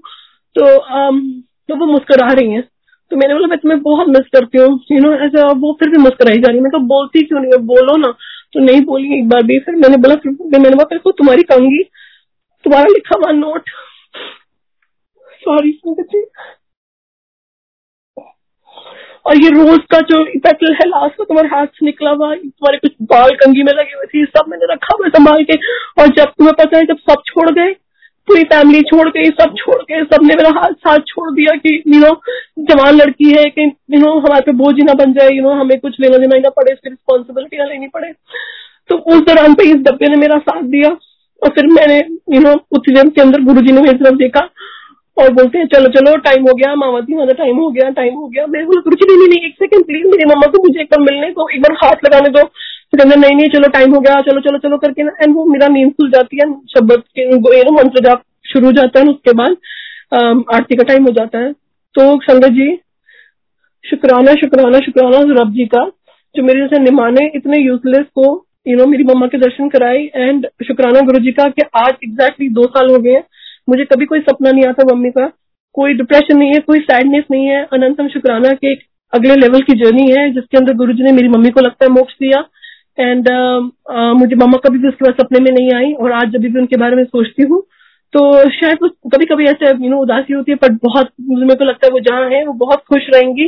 [0.57, 0.67] तो
[1.69, 2.61] तो वो मुस्कुरा रही है।
[3.11, 5.99] तो मैंने बोला, मैं तुम्हें बहुत मिस करती हूँ। यू नो ऐसा वो फिर भी
[5.99, 8.13] मुस्कुराई जा रही मैं कहा, बोलती क्यों नहीं बोलो ना।
[8.53, 11.83] तो नहीं बोली एक बार भी। फिर मैंने बोला, फिर मैंने बोला, फिर तुम्हारी कंगी
[12.65, 13.71] तुम्हारा लिखा हुआ नोट।
[15.43, 15.73] सॉरी
[19.29, 22.79] और ये रोज का जो पेटल है लास्ट में तुम्हारे हाथ से निकला हुआ, तुम्हारे
[22.79, 25.57] कुछ बाल कंगी में लगे हुए थे सब मैंने रखा हुआ संभाल के,
[26.03, 27.73] और जब तुम्हें पता है, जब सब छोड़ गए,
[28.29, 32.01] पूरी फैमिली छोड़ गई, सब छोड़ गए, सबने मेरा हाथ साथ छोड़ दिया कि यू
[32.01, 32.15] नो
[32.71, 33.65] जवान लड़की है कि
[33.95, 36.43] यू नो हमारे पे बोझ ना बन जाए यू नो हमें कुछ लेना देना ही
[36.43, 38.13] ना पड़े, इसकी रिस्पॉन्सिबिलिटी ना लेनी पड़े।
[38.91, 40.89] तो उस दौरान पे इस डब्बे ने मेरा साथ दिया,
[41.43, 41.99] और फिर मैंने
[42.35, 44.49] यू नो उसी के अंदर गुरु जी ने मेरी तरफ़ देखा
[45.19, 48.27] और बोलते हैं, चलो चलो टाइम हो गया मामाती वाला टाइम हो गया टाइम हो
[48.29, 51.01] गया। मैं बोला कुछ नहीं नहीं एक सेकंड प्लीज़ मेरी मम्मा को मुझे एक बार
[51.03, 54.21] मिलने दो, एक बार हाथ लगाने दो। फिर कहते नहीं नहीं, चलो टाइम हो गया,
[54.23, 58.03] चलो चलो चलो करके ना। एंड वो मेरा नींद खुल जाती है शब्द के मंत्र
[58.05, 59.57] जाप शुरू जाता है उसके बाद
[60.55, 62.69] आरती का टाइम हो जाता है। तो संगत जी,
[63.85, 65.85] शुक्राना शुक्राना शुक्राना रब जी का,
[66.35, 70.47] जो मेरे जैसे निमाने, इतने यूजलेस को यू नो मेरी मम्मा के दर्शन कराए। एंड
[70.67, 73.23] शुक्राना गुरु जी का कि आज एग्जैक्टली दो साल हो गए हैं।
[73.69, 75.27] मुझे कभी कोई सपना नहीं आता मम्मी का।
[75.75, 79.75] कोई डिप्रेशन नहीं है कोई सैडनेस नहीं है। अनंतम शुक्राना के एक अगले लेवल की
[79.79, 82.45] जर्नी है जिसके अंदर गुरु जी ने मेरी मम्मी को लगता है मोक्ष दिया।
[82.99, 83.59] एंड uh,
[83.95, 86.59] uh, मुझे मम्मा कभी भी उसके बाद सपने में नहीं आई और आज जब भी
[86.59, 87.61] उनके बारे में सोचती हूँ
[88.15, 91.65] तो शायद वो कभी कभी ऐसे यू नो उदासी होती है पर बहुत मेरे को
[91.65, 93.45] लगता है वो जहाँ है वो बहुत खुश रहेंगी।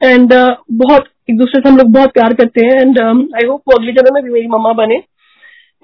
[0.00, 3.62] एंड uh, बहुत एक दूसरे से हम लोग बहुत प्यार करते हैं। एंड आई होप
[3.68, 5.02] वो अगली जगह में भी मेरी मम्मा बने।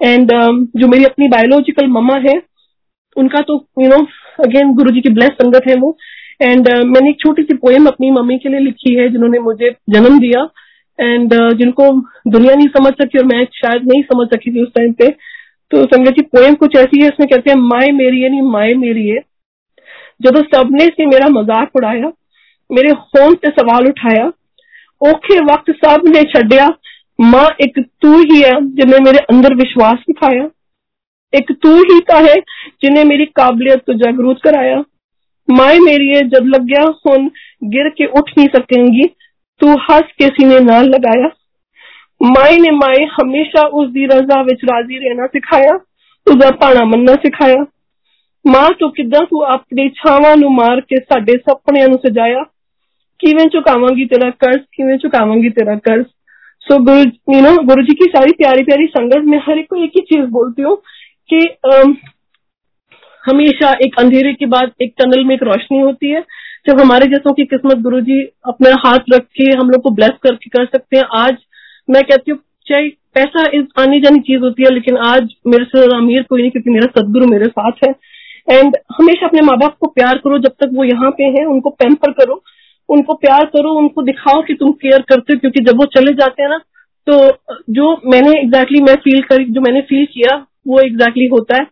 [0.01, 2.37] एंड um, जो मेरी अपनी बायोलॉजिकल मम्मा है
[3.17, 3.97] उनका तो यू नो
[4.39, 5.97] अगेन गुरु जी की ब्लेस संगत है वो।
[6.41, 9.69] एंड uh, मैंने एक छोटी सी पोएम अपनी मम्मी के लिए लिखी है जिन्होंने मुझे
[9.89, 10.41] जन्म दिया।
[10.99, 11.91] एंड uh, जिनको
[12.27, 15.09] दुनिया नहीं समझ सकी और मैं शायद नहीं समझ सकी थी उस टाइम पे।
[15.71, 18.73] तो संगत जी पोएम कुछ ऐसी है इसमें कहते हैं माए मेरी है नहीं माए
[18.75, 19.19] मेरी है।
[20.21, 22.11] ਜਦੋਂ सबने से मेरा मज़ाक उड़ाया
[22.69, 24.31] मेरे होम से सवाल उठाया
[25.01, 26.67] औखे वक्त सबने छड़िया
[27.21, 30.43] माँ एक तू ही है जिन्हें मेरे अंदर विश्वास दिखाया।
[31.32, 32.34] एक तू ही तो है
[32.82, 34.82] जिन्हें मेरी काबिलियत तो जागरूक कराया
[35.48, 37.30] माए मेरी है जब लग गया हुन
[37.66, 39.06] गिर के उठ नहीं सकेंगी
[39.60, 41.30] तू हंस के सीने ना लगाया
[42.20, 45.74] माए ने माए हमेशा उस दी रजा विच राजी रहना सिखाया
[46.26, 47.64] उसका भाना मनना सिखाया
[48.44, 52.44] ਮਾਂ ਤੂੰ ਕਿੱਦਾਂ ਤੂੰ ਆਪਣੀ ਛਾਵਾਂ ਨੂੰ ਮਾਰ ਕੇ ਸਾਡੇ ਸੁਪਨਿਆਂ ਨੂੰ ਸਜਾਇਆ
[53.20, 56.06] ਕਿਵੇਂ ਚੁਕਾਵਾਂਗੀ तेरा कर्ज किवें चुकावांगी तेरा कर्ज
[56.66, 57.04] सो गुरु
[57.34, 60.02] यू नो गुरु जी की सारी प्यारी प्यारी संगत में हर एक को एक ही
[60.08, 60.74] चीज बोलती हूँ
[61.29, 61.39] कि
[63.23, 66.23] हमेशा एक अंधेरे के बाद एक टनल में एक रोशनी होती है,
[66.67, 70.17] जब हमारे जैसों की किस्मत गुरु जी अपना हाथ रख के हम लोग को ब्लेस
[70.23, 71.37] करके कर सकते हैं। आज
[71.87, 75.83] मैं कहती हूँ, चाहे पैसा इस आने जानी चीज़ होती है, लेकिन आज मेरे से
[75.95, 77.93] अमीर कोई नहीं, क्योंकि मेरा सदगुरु मेरे साथ है।
[78.49, 81.69] एंड हमेशा अपने माँ बाप को प्यार करो, जब तक वो यहाँ पे हैं, उनको
[81.69, 82.41] पैम्पर करो,
[82.89, 86.43] उनको प्यार करो, उनको दिखाओ कि तुम केयर करते हो, क्योंकि जब वो चले जाते
[86.43, 86.59] हैं ना
[87.07, 87.17] तो
[87.69, 90.35] जो मैंने एग्जैक्टली exactly मैं फील करी, जो मैंने फील किया
[90.67, 91.65] वो एग्जैक्टली exactly होता है।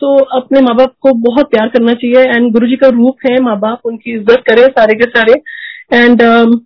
[0.00, 3.26] सो so, अपने माँ बाप को बहुत प्यार करना चाहिए एंड गुरु जी का रूप
[3.26, 5.32] है माँ बाप उनकी इज़्ज़त करे सारे के सारे।
[5.92, 6.58] एंड um,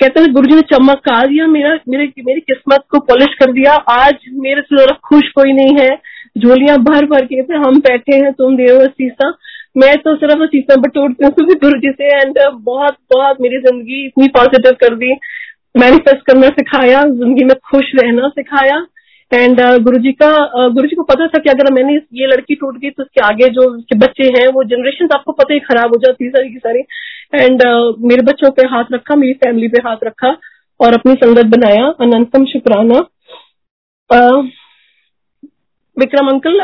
[0.00, 3.72] कहते हैं गुरु जी ने चमत्कार दिया मेरा मेरे मेरी किस्मत को पॉलिश कर दिया।
[3.90, 5.90] आज मेरे से ज़्यादा खुश कोई नहीं है।
[6.38, 9.30] झोलियाँ भर भर के थे हम बैठे हैं तुम देव सीसा।
[9.76, 14.28] मैं तो सिर्फ़ सीसा बटोरती हूँ गुरु जी से एंड बहुत बहुत मेरी ज़िंदगी इतनी
[14.28, 15.12] पॉजिटिव कर दी।
[15.74, 18.78] मैनिफेस्ट करना सिखाया ज़िंदगी में खुश रहना सिखाया।
[19.32, 22.26] एंड uh, गुरु जी का uh, गुरु जी को पता था कि अगर मैंने ये
[22.26, 25.60] लड़की टूट गई तो उसके आगे जो उसके बच्चे हैं वो जनरेशन आपको पता ही
[25.60, 26.80] खराब हो जाती है सारी की सारी।
[27.34, 30.36] एंड uh, मेरे बच्चों पे हाथ रखा मेरी फैमिली पे हाथ रखा
[30.80, 33.00] और अपनी संगत बनाया अनंतम शुक्राना।
[34.10, 34.46] Uh,
[35.96, 36.60] विक्रम अंकल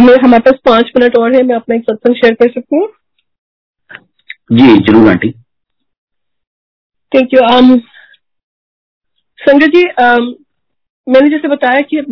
[0.00, 2.88] मैं हमारे पास पाँच मिनट और है मैं अपना एक सत्संग शेयर कर सकती हूँ?
[4.52, 5.30] जी ज़रूर aunty.
[7.12, 7.78] Thank you um,
[9.38, 10.32] Sanjay ji um,
[11.06, 12.02] मैंने जैसे बताया कि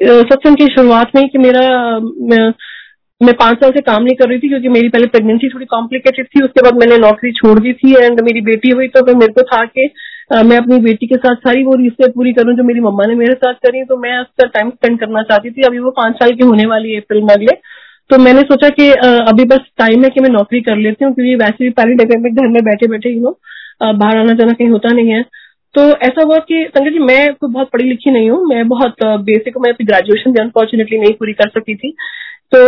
[0.00, 1.60] सत्संग की शुरुआत में कि मेरा
[2.00, 6.26] मैं, पाँच साल से काम नहीं कर रही थी क्योंकि मेरी पहले प्रेगनेंसी थोड़ी कॉम्प्लिकेटेड
[6.26, 9.32] थी उसके बाद मैंने नौकरी छोड़ दी थी एंड मेरी बेटी हुई तो फिर मेरे
[9.32, 9.88] को था कि
[10.46, 13.34] मैं अपनी बेटी के साथ सारी वो रिश्ते पूरी करूँ जो मेरी मम्मा ने मेरे
[13.34, 16.44] साथ करी तो मैं उसका टाइम स्पेंड करना चाहती थी। अभी वो पाँच साल की
[16.44, 17.54] होने वाली है अप्रैल में अगले।
[18.10, 18.90] तो मैंने सोचा कि
[19.30, 22.34] अभी बस टाइम है कि मैं नौकरी कर लेती हूँ क्योंकि वैसे भी पहले में
[22.34, 23.36] घर में बैठे बैठे यू नो
[23.82, 25.24] बाहर आना जाना कहीं होता नहीं है।
[25.76, 29.04] तो ऐसा हुआ कि संजय जी मैं कोई बहुत पढ़ी लिखी नहीं हूँ। मैं बहुत
[29.24, 31.90] बेसिक मैं अपनी ग्रेजुएशन भी अनफॉर्चुनेटली नहीं पूरी कर सकी थी।
[32.54, 32.60] तो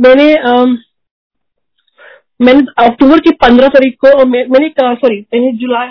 [0.00, 0.26] मैंने
[2.40, 5.88] मैंने अक्टूबर की पंद्रह तारीख को मैं, मैंने सॉरी मैंने जुलाई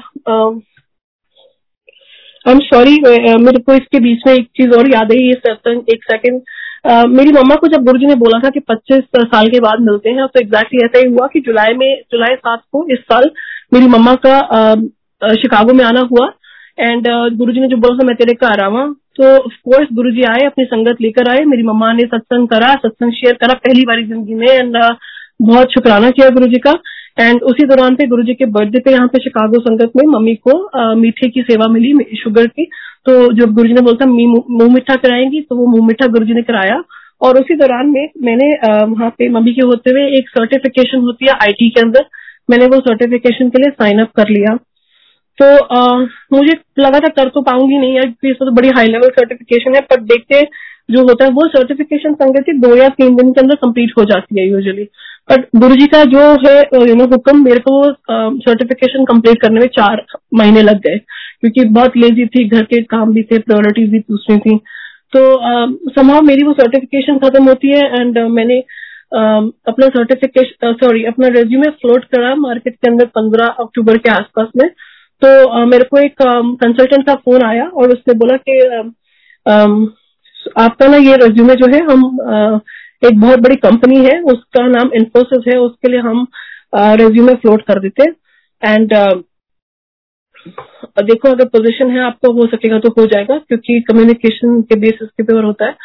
[2.48, 3.00] आई एम सॉरी
[3.44, 5.30] मेरे को इसके बीच में एक चीज़ और याद आई
[5.94, 6.42] एक सेकंड
[6.90, 10.10] Uh, मेरी मम्मा को जब गुरुजी ने बोला था कि 25 साल के बाद मिलते
[10.10, 13.30] हैं तो एग्जैक्टली ऐसा ही हुआ कि जुलाई में जुलाई सात को इस साल
[13.74, 14.40] मेरी मम्मा का
[15.34, 16.28] शिकागो में आना हुआ।
[16.80, 17.08] एंड
[17.38, 18.86] गुरुजी ने जो बोला था मैं तेरे घर आवा।
[19.18, 23.12] तो ऑफकोर्स गुरु जी आए अपनी संगत लेकर आए। मेरी मम्मा ने सत्संग करा सत्संग
[23.14, 24.78] शेयर करा पहली बार ज़िंदगी में। एंड
[25.42, 26.74] बहुत शुक्राना किया गुरु जी का।
[27.20, 30.34] एंड उसी दौरान पे गुरु जी के बर्थडे पे यहाँ पे शिकागो संगत में मम्मी
[30.38, 32.66] को आ, मीठे की सेवा मिली शुगर की।
[33.06, 36.34] तो जब गुरु जी ने बोलता मुँह मिठा कराएँगी तो वो मुँह मिठा गुरु जी
[36.34, 36.82] ने कराया।
[37.22, 41.34] और उसी दौरान में मैंने वहाँ पे मम्मी के होते हुए एक सर्टिफिकेशन होती है
[41.44, 42.06] आईटी के अंदर।
[42.50, 44.58] मैंने वो सर्टिफिकेशन के लिए साइन अप कर लिया।
[45.38, 45.98] तो आ,
[46.34, 50.02] मुझे लगा था कर तो पाऊँगी नहीं यार तो बड़ी हाई लेवल सर्टिफिकेशन है पर
[50.02, 50.42] देखते
[50.92, 54.40] जो होता है वो सर्टिफिकेशन संगति दो या तीन दिन के अंदर कंप्लीट हो जाती
[54.40, 54.84] है यूजुअली
[55.32, 56.58] बट गुरु जी का जो है
[56.90, 57.76] यू नो हुक्म मेरे को
[58.40, 63.14] सर्टिफिकेशन कंप्लीट करने में चार महीने लग गए क्योंकि बहुत लेजी थी घर के काम
[63.14, 64.58] भी थे प्रायोरिटीज भी दूसरी थी.
[65.14, 68.60] तो समाव मेरी वो सर्टिफिकेशन खत्म होती है एंड मैंने
[69.68, 74.70] अपना सर्टिफिकेशन सॉरी अपना रेज्यूमे फ्लोट करा मार्केट के अंदर पंद्रह अक्टूबर के आसपास में
[75.24, 78.60] तो मेरे को एक कंसल्टेंट का फ़ोन आया और उसने बोला कि
[80.60, 82.02] आपका ना ये रेज्यूमे जो है हम
[83.06, 86.28] एक बहुत बड़ी कंपनी है, उसका नाम इन्फोसिस है, उसके लिए हम
[86.76, 88.04] रेज्यूमे फ्लोट कर देते
[88.64, 88.94] एंड
[91.00, 95.24] देखो अगर पोजीशन है आपको हो सकेगा तो हो जाएगा क्योंकि कम्युनिकेशन के बेसिस के
[95.24, 95.76] ऊपर होता है।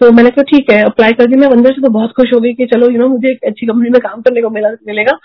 [0.00, 2.40] तो मैंने कहा, ठीक है अप्लाई कर दी। मैं अंदर से तो बहुत खुश हो
[2.40, 5.18] गई कि चलो यू नो मुझे एक अच्छी कंपनी में काम करने को मिला, मिलेगा।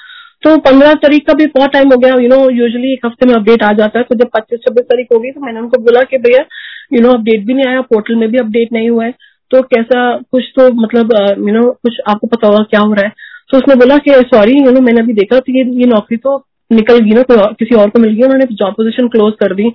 [0.43, 3.33] तो पंद्रह तारीख का भी बहुत टाइम हो गया यू नो यूजली एक हफ़्ते में
[3.33, 6.17] अपडेट आ जाता है। तो जब पच्चीस, छब्बीस तारीख होगी तो मैंने उनको बोला कि
[6.19, 6.45] भैया
[6.93, 9.13] यू नो अपडेट भी नहीं आया पोर्टल में भी अपडेट नहीं हुआ है।
[9.51, 13.13] तो कैसा, कुछ तो मतलब यू नो कुछ आपको पता होगा क्या हो रहा है।
[13.49, 16.37] तो उसने बोला कि सॉरी यू नो मैंने अभी देखा तो ये नौकरी तो
[16.71, 19.69] निकल गई ना किसी और को मिल गई, उन्होंने जॉब पोजीशन क्लोज कर दी।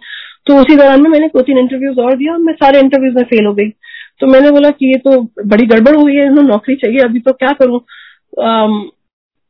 [0.47, 3.47] तो उसी दौरान में मैंने दो तीन इंटरव्यूज़ और दिया मैं सारे इंटरव्यूज़ में फेल
[3.47, 3.69] हो गई।
[4.21, 7.53] तो मैंने बोला कि ये तो बड़ी गड़बड़ हुई है नौकरी चाहिए, अभी तो क्या
[7.61, 7.81] करूँ?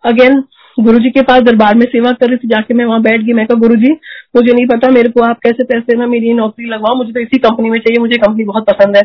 [0.04, 0.42] अगेन
[0.78, 3.32] गुरु जी के पास दरबार में सेवा कर रही थी, जाके मैं वहाँ बैठ गई।
[3.32, 3.92] मैं कहा गुरु जी
[4.36, 7.38] मुझे नहीं पता मेरे को आप कैसे पैसे ना मेरी नौकरी लगवाओ, मुझे तो इसी
[7.38, 9.02] कंपनी में चाहिए, मुझे कंपनी बहुत पसंद है।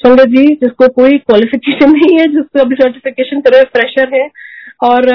[0.00, 4.28] संगत जी, जिसको कोई क्वालिफिकेशन नहीं है, जिसको अभी सर्टिफिकेशन करे फ्रेशर है,
[4.82, 5.06] और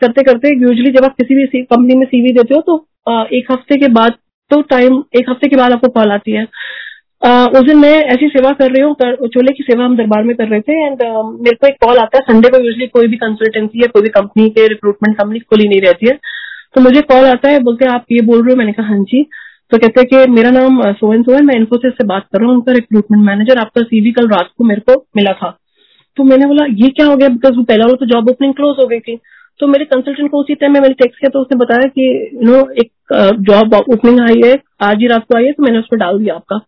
[0.00, 2.76] करते करते यूजली जब आप किसी भी कंपनी में सीवी देते हो तो
[3.38, 4.14] एक हफ़्ते के बाद
[4.50, 6.46] तो टाइम एक हफ़्ते के बाद आपको कॉल आती है।
[7.24, 10.48] उस दिन मैं ऐसी सेवा कर रही हूँ चोले की सेवा हम दरबार में कर
[10.48, 13.16] रहे थे एंड uh, मेरे को एक कॉल आता है संडे को यूजली कोई भी
[13.16, 16.18] कंसल्टेंसी या कोई भी कंपनी के रिक्रूटमेंट कंपनी खुली नहीं रहती है
[16.74, 18.56] तो मुझे कॉल आता है बोलते हैं आप ये बोल रहे हो?
[18.56, 19.22] मैंने कहा हाँ जी।
[19.72, 22.54] तो कहते हैं कि मेरा नाम सोहन सोहन मैं इन्फोसिस से बात कर रहा हूँ
[22.56, 25.50] उनका रिक्रूटमेंट मैनेजर आपका सीवी कल रात को मेरे को मिला था।
[26.16, 27.28] तो मैंने बोला ये क्या हो गया?
[27.28, 29.16] बिकॉज़ वो पहला वो तो जॉब ओपनिंग क्लोज हो गई थी।
[29.60, 32.50] तो मेरे कंसल्टेंट को उसी टाइम में मैंने टेक्स्ट किया तो उसने बताया कि यू
[32.50, 32.90] नो एक
[33.48, 36.34] जॉब ओपनिंग आई है आज ही रात को आई है तो मैंने उसमें डाल दिया
[36.34, 36.60] आपका।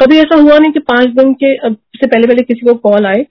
[0.00, 3.22] कभी ऐसा हुआ नहीं कि पाँच दिन के से पहले पहले किसी को कॉल आए।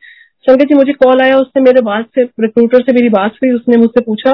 [0.45, 3.77] संगत जी, मुझे कॉल आया, उसने मेरे बात से रिक्रूटर से मेरी बात हुई, उसने
[3.77, 4.31] मुझसे पूछा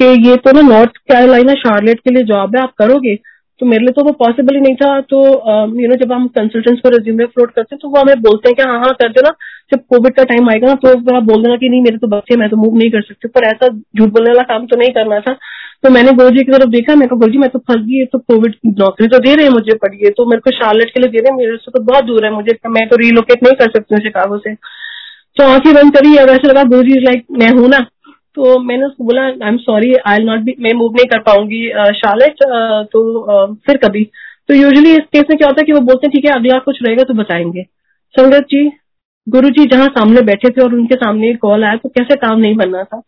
[0.00, 3.14] कि ये तो ना नॉर्थ कैरोलिना शार्लेट के लिए जॉब है, आप करोगे?
[3.60, 5.18] तो मेरे लिए तो वो पॉसिबल ही नहीं था। तो
[5.80, 8.56] यू नो जब हम कंसल्टेंट्स को रिज्यूमे फ्लोट करते हैं तो वो हमें बोलते हैं
[8.56, 9.30] कि हाँ हाँ कर देना।
[9.72, 12.36] जब कोविड का टाइम आएगा ना तो आप बोल देना कि नहीं, मेरे तो बच्चे
[12.36, 15.20] मैं तो मूव नहीं कर सकती। पर ऐसा झूठ बोलने वाला काम तो नहीं करना
[15.20, 15.36] था।
[15.84, 18.18] तो मैंने गुरु जी की तरफ़ देखा, मैं गुरु जी, मैं तो फंस गई तो
[18.20, 21.18] कोविड नौकरी तो दे रहे हैं मुझे पढ़िए तो मेरे को शार्लेट के लिए दे
[21.18, 23.94] रहे हैं, मेरे से तो बहुत दूर है मुझे मैं तो रिलोकेट नहीं कर सकती
[23.94, 24.54] हूँ शिकागो से।
[25.36, 27.78] तो आँखें बंद करी और ऐसा लगा गुरु जी लाइक मैं हूँ ना।
[28.36, 31.68] तो मैंने उसको बोला I am sorry I not be मैं मूव नहीं कर पाऊँगी
[31.98, 32.42] शार्लेट
[32.92, 34.04] तो फिर कभी।
[34.48, 36.58] तो यूजुअली इस केस में क्या होता है कि वो बोलते हैं, ठीक है, अगला
[36.60, 37.62] कुछ रहेगा तो बताएँगे।
[38.14, 38.70] संगत जी,
[39.26, 42.56] गुरु जी जहाँ सामने बैठे थे और उनके सामने कॉल आया तो कैसे काम नहीं
[42.56, 43.00] बनना था?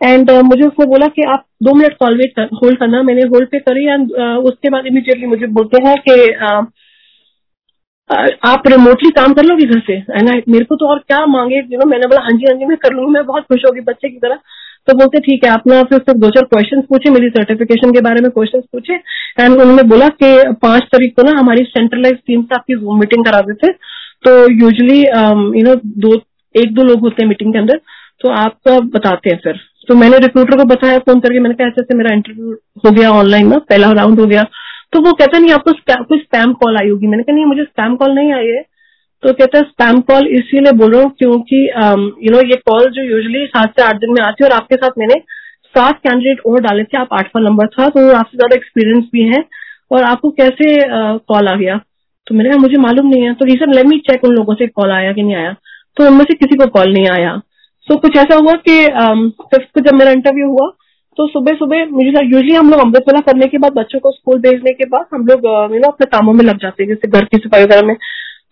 [0.00, 3.22] एंड uh, मुझे उसने बोला कि आप दो मिनट कॉल वेट कर, होल्ड करना। मैंने
[3.32, 6.16] होल्ड पे करी एंड uh, उसके बाद इमीडिएटली मुझे बोलते हैं कि
[6.48, 6.62] uh,
[8.44, 9.94] आप रिमोटली काम कर लोगे घर से?
[9.94, 11.56] एंड मेरे को तो और क्या मांगे?
[11.56, 13.80] यू नो मैंने बोला हाँ जी हाँ जी मैं कर लूँगी मैं बहुत खुश होगी
[13.82, 14.38] बच्चे की तरह।
[14.88, 18.20] तो बोलते ठीक है आपने फिर उससे दो चार क्वेश्चन पूछे मेरी सर्टिफिकेशन के बारे
[18.20, 20.32] में क्वेश्चन पूछे। एंड उन्होंने बोला कि
[20.62, 23.72] पाँच तारीख को ना हमारी सेंट्रलाइज टीम से आपकी जूम मीटिंग करा देते।
[24.24, 26.14] तो यूजली यू नो दो
[26.54, 27.80] एक दो लोग होते हैं मीटिंग के अंदर।
[28.20, 31.80] तो आपका बताते हैं फिर। तो मैंने रिक्रूटर को बताया फ़ोन करके मैंने कहा, ऐसे
[31.80, 32.52] ऐसे मेरा इंटरव्यू
[32.84, 34.42] हो गया ऑनलाइन ना, पहला राउंड हो गया।
[34.92, 35.72] तो वो कहता नहीं, आपको
[36.04, 38.60] कोई स्पैम कॉल आई होगी। मैंने कहा, नहीं, मुझे स्पैम कॉल नहीं आई है।
[39.22, 41.58] तो कहता है स्पैम कॉल इसीलिए बोल रहा हूँ क्योंकि
[42.22, 44.76] यू नो ये कॉल जो यूजली सात से आठ दिन में आती है और आपके
[44.76, 45.20] साथ मैंने
[45.74, 49.44] सात कैंडिडेट और डाले थे, आप आठवां नंबर था तो आपसे ज़्यादा एक्सपीरियंस भी है
[49.90, 50.74] और आपको कैसे
[51.28, 51.76] कॉल आ गया?
[52.26, 54.66] तो मैंने कहा, मुझे मालूम नहीं है। तो रीजन लेट मी चेक उन लोगों से
[54.68, 55.54] कॉल आया कि नहीं आया?
[55.96, 57.40] तो उनमें से किसी को कॉल नहीं आया।
[57.90, 58.74] तो कुछ ऐसा हुआ कि
[59.46, 60.68] फिफ्थ को जब मेरा इंटरव्यू हुआ
[61.18, 64.72] तो सुबह सुबह मुझे यूजली हम लोग अमृतसला करने के बाद, बच्चों को स्कूल भेजने
[64.72, 67.38] के बाद हम लोग यू नो अपने कामों में लग जाते हैं, जैसे घर की
[67.38, 67.96] सफ़ाई वगैरह में।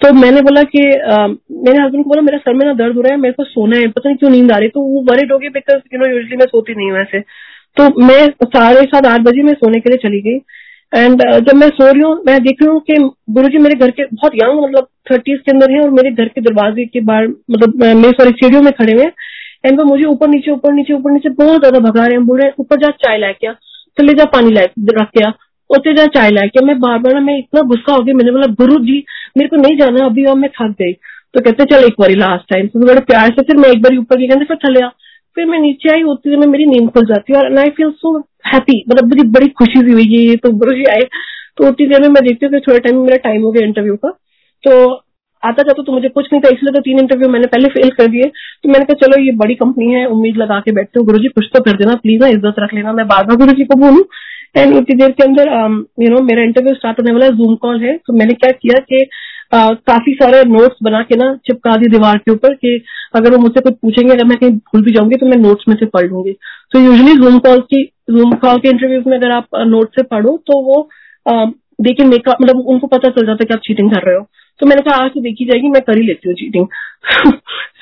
[0.01, 3.13] तो मैंने बोला कि मेरे हस्बैंड को बोला, मेरा सर में ना दर्द हो रहा
[3.13, 5.39] है, मेरे को सोना है, पता नहीं क्यों नींद आ रही तो वो वरिड हो
[5.39, 7.21] बिकॉज़ यू नो यूजली मैं सोती नहीं हूँ ऐसे।
[7.77, 10.39] तो मैं साढ़े सात, आठ बजे मैं सोने के लिए चली गई।
[10.93, 12.97] एंड जब मैं सो रही हूँ, मैं देख रही हूँ कि
[13.33, 16.29] गुरु जी मेरे घर के बहुत यंग मतलब थर्टीज के अंदर है और मेरे घर
[16.29, 19.13] के दरवाजे के बाहर मतलब मेरे सॉरी सीढ़ियों में खड़े हुए हैं।
[19.67, 22.41] एंड वो मुझे ऊपर, नीचे ऊपर नीचे ऊपर, नीचे बहुत ज़्यादा भगा रहे हैं, बोल
[22.41, 23.53] रहे ऊपर जा, चाय ला क्या?
[23.99, 24.63] चले जा, पानी ला
[24.93, 25.33] रख गया
[25.71, 26.67] उसे जा, चाय ला क्या?
[26.67, 29.05] मैं बार बार ना, मैं इतना गुस्सा हो गया मैंने बोला, गुरु जी,
[29.37, 32.49] मेरे को नहीं जाना अभी और मैं थक गई। तो कहते, चल एक बार लास्ट
[32.51, 34.89] टाइम तो बड़े प्यार से फिर मैं एक बार ऊपर गई कहते, फिर थले आ।
[35.37, 38.19] फिर मैं नीचे आई होती में मेरी नींद खुल जाती है और आई फील सो
[38.45, 41.03] हैप्पी मतलब मुझे बड़ी खुशी सी हुई ये तो जी आए।
[41.57, 44.11] तो उतनी देर में मैं देखती हूँ थोड़े टाइम मेरा टाइम हो गया इंटरव्यू का।
[44.65, 44.73] तो
[45.43, 48.07] आता जाता तो मुझे कुछ नहीं था, इसलिए तो तीन इंटरव्यू मैंने पहले फेल कर
[48.07, 48.25] दिए।
[48.63, 51.29] तो मैंने कहा, चलो, ये बड़ी कंपनी है, उम्मीद लगा के बैठते हो। गुरु जी
[51.29, 53.77] कुछ तो कर देना प्लीज़ ना, इज़्ज़त रख लेना। मैं बार बार गुरु जी को
[53.81, 54.05] बोलूँ
[54.57, 55.49] एंड उतनी देर के अंदर
[56.03, 59.05] यू नो मेरा इंटरव्यू स्टार्ट होने वाला जूम कॉल है। तो मैंने क्या किया कि
[59.53, 62.83] काफ़ी सारे नोट्स बना के ना चिपका दी दीवार के ऊपर कि
[63.17, 65.77] अगर वो मुझसे कुछ पूछेंगे, अगर मैं कहीं भूल भी जाऊँगी तो मैं नोट्स में
[65.77, 66.33] से पढ़ लूँगी।
[66.73, 70.37] तो यूजली जूम कॉल की जूम कॉल के इंटरव्यूज़ में अगर आप नोट से पढ़ो
[70.47, 70.83] तो वो
[71.79, 74.27] देखिए मेकअप मतलब उनको पता चल जाता है कि आप चीटिंग कर रहे हो।
[74.61, 76.67] तो मैंने कहा, आज तो देखी जाएगी, मैं कर ही लेती हूँ चीटिंग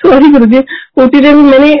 [0.01, 0.59] सॉरी गुरु जी
[1.03, 1.73] उसी में मैंने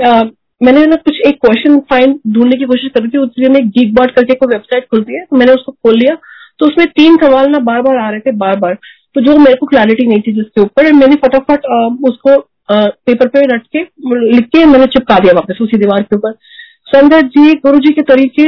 [0.61, 4.11] मैंने ना कुछ एक क्वेश्चन फाइंड ढूँढने की कोशिश करी थी उसी में गीक बॉट
[4.11, 6.15] करके कोई वेबसाइट खुलती है तो मैंने उसको खोल लिया।
[6.59, 8.77] तो उसमें तीन सवाल ना बार बार आ रहे थे बार बार
[9.17, 11.65] तो जो मेरे को क्लैरिटी नहीं थी जिसके ऊपर मैंने फटाफट
[12.09, 12.37] उसको
[12.71, 16.31] पेपर पे रट के, लिख के मैंने चिपका दिया वापस उसी दीवार के ऊपर।
[16.87, 18.45] संगत जी गुरु जी के तरीके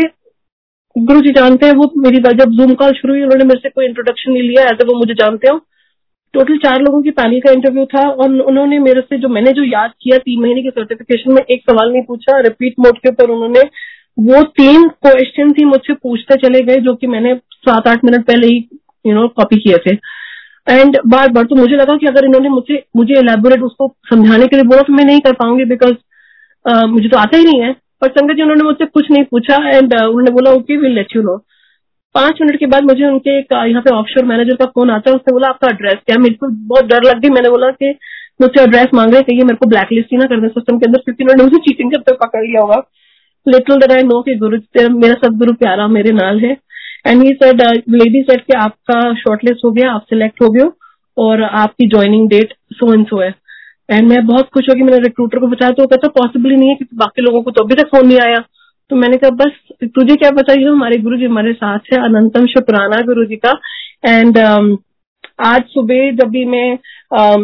[0.96, 3.86] गुरु जी जानते हैं, वो मेरी जब जूम कॉल शुरू हुई, उन्होंने मेरे से कोई
[3.86, 5.58] इंट्रोडक्शन नहीं लिया, ऐसे वो मुझे जानते हो।
[6.34, 9.64] टोटल चार लोगों की पैनल का इंटरव्यू था, और उन्होंने मेरे से जो मैंने जो
[9.66, 13.32] याद किया तीन महीने के सर्टिफिकेशन में, एक सवाल नहीं पूछा रिपीट मोड के ऊपर
[13.32, 13.62] उन्होंने,
[14.18, 18.48] वो तीन क्वेश्चन ही मुझसे पूछते चले गए, जो कि मैंने सात आठ मिनट पहले
[18.48, 18.58] ही
[19.06, 19.96] यू नो कॉपी किए थे।
[20.70, 24.56] एंड बार बार तो मुझे लगा कि अगर इन्होंने मुझे मुझे एलेबोरेट उसको समझाने के
[24.56, 25.94] लिए बोला तो मैं नहीं कर पाऊँगी बिकॉज़
[26.66, 29.56] uh, मुझे तो आता ही नहीं है। पर संगत जी उन्होंने मुझसे कुछ नहीं पूछा
[29.70, 31.38] एंड uh, उन्होंने बोला okay will let you know
[32.16, 35.16] पाँच मिनट के बाद मुझे उनके एक यहाँ पे ऑफशोर मैनेजर का फ़ोन आता है।
[35.16, 36.18] उसने बोला आपका एड्रेस क्या?
[36.20, 37.92] मेरे को बहुत डर लग गई मैंने बोला कि
[38.42, 40.86] मुझसे एड्रेस मांग रहे कहिए मेरे को ब्लैक लिस्ट ही ना कर दे सिस्टम के
[40.86, 42.82] अंदर क्योंकि उन्होंने मुझे चीटिंग करते पकड़ लिया होगा।
[43.46, 44.58] लिटिल दर आई नो कि गुरु
[44.98, 46.56] मेरा सब गुरु प्यारा मेरे नाल है।
[47.06, 50.70] And he said lady said कि आपका शॉर्टलिस्ट हो गया आप सिलेक्ट हो गए
[51.18, 53.34] और आपकी joining date so and so है।
[53.90, 56.70] एंड मैं बहुत खुश हो मैंने रिक्रूटर को बताया तो वो कहता पॉसिबल ही नहीं
[56.70, 58.44] है क्योंकि बाकी लोगों को तो अभी तक फ़ोन नहीं आया।
[58.92, 63.02] तो मैंने कहा बस तुझे क्या ये हमारे गुरु जी हमारे साथ है अनंतम शुक्राना
[63.08, 63.52] गुरु जी का।
[64.06, 64.78] एंड um,
[65.40, 66.68] आज सुबह जब भी मैं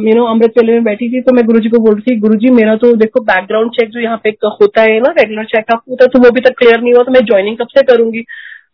[0.08, 2.20] यू नो अमृत वेले में बैठी थी तो मैं गुरु जी को बोल रही थी
[2.20, 4.30] गुरु जी मेरा तो देखो बैकग्राउंड चेक जो यहाँ पे
[4.62, 7.12] होता है ना रेगुलर चेकअप होता है तो वो भी तक क्लियर नहीं हुआ तो
[7.12, 8.24] मैं ज्वाइनिंग कब से करूँगी?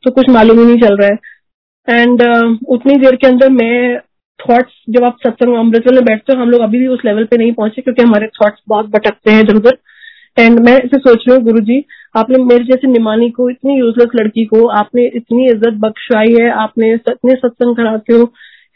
[0.03, 3.99] तो कुछ मालूम ही नहीं चल रहा है। एंड uh, उतनी देर के अंदर मैं
[4.39, 7.37] थॉट्स जब आप सत्संग अमृत में बैठते हो हम लोग अभी भी उस लेवल पे
[7.37, 9.77] नहीं पहुँचे क्योंकि हमारे थॉट्स बहुत भटकते हैं इधर उधर।
[10.37, 11.83] एंड मैं इसे सोच रही हूँ गुरु जी
[12.15, 16.93] आपने मेरे जैसे निमानी को इतनी यूजलेस लड़की को आपने इतनी इज़्ज़त बख्शाई है आपने
[16.93, 18.25] इतने सत्संग कराते हो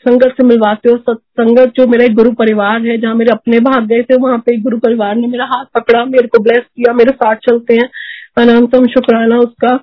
[0.05, 3.87] संगत से मिलवाते हो संगत जो मेरा एक गुरु परिवार है जहाँ मेरे अपने भाग
[3.87, 7.11] गए थे वहाँ पे गुरु परिवार ने मेरा हाथ पकड़ा मेरे को ब्लेस किया मेरे
[7.13, 7.89] साथ चलते हैं।
[8.37, 9.75] अनंतम शुक्राना उसका।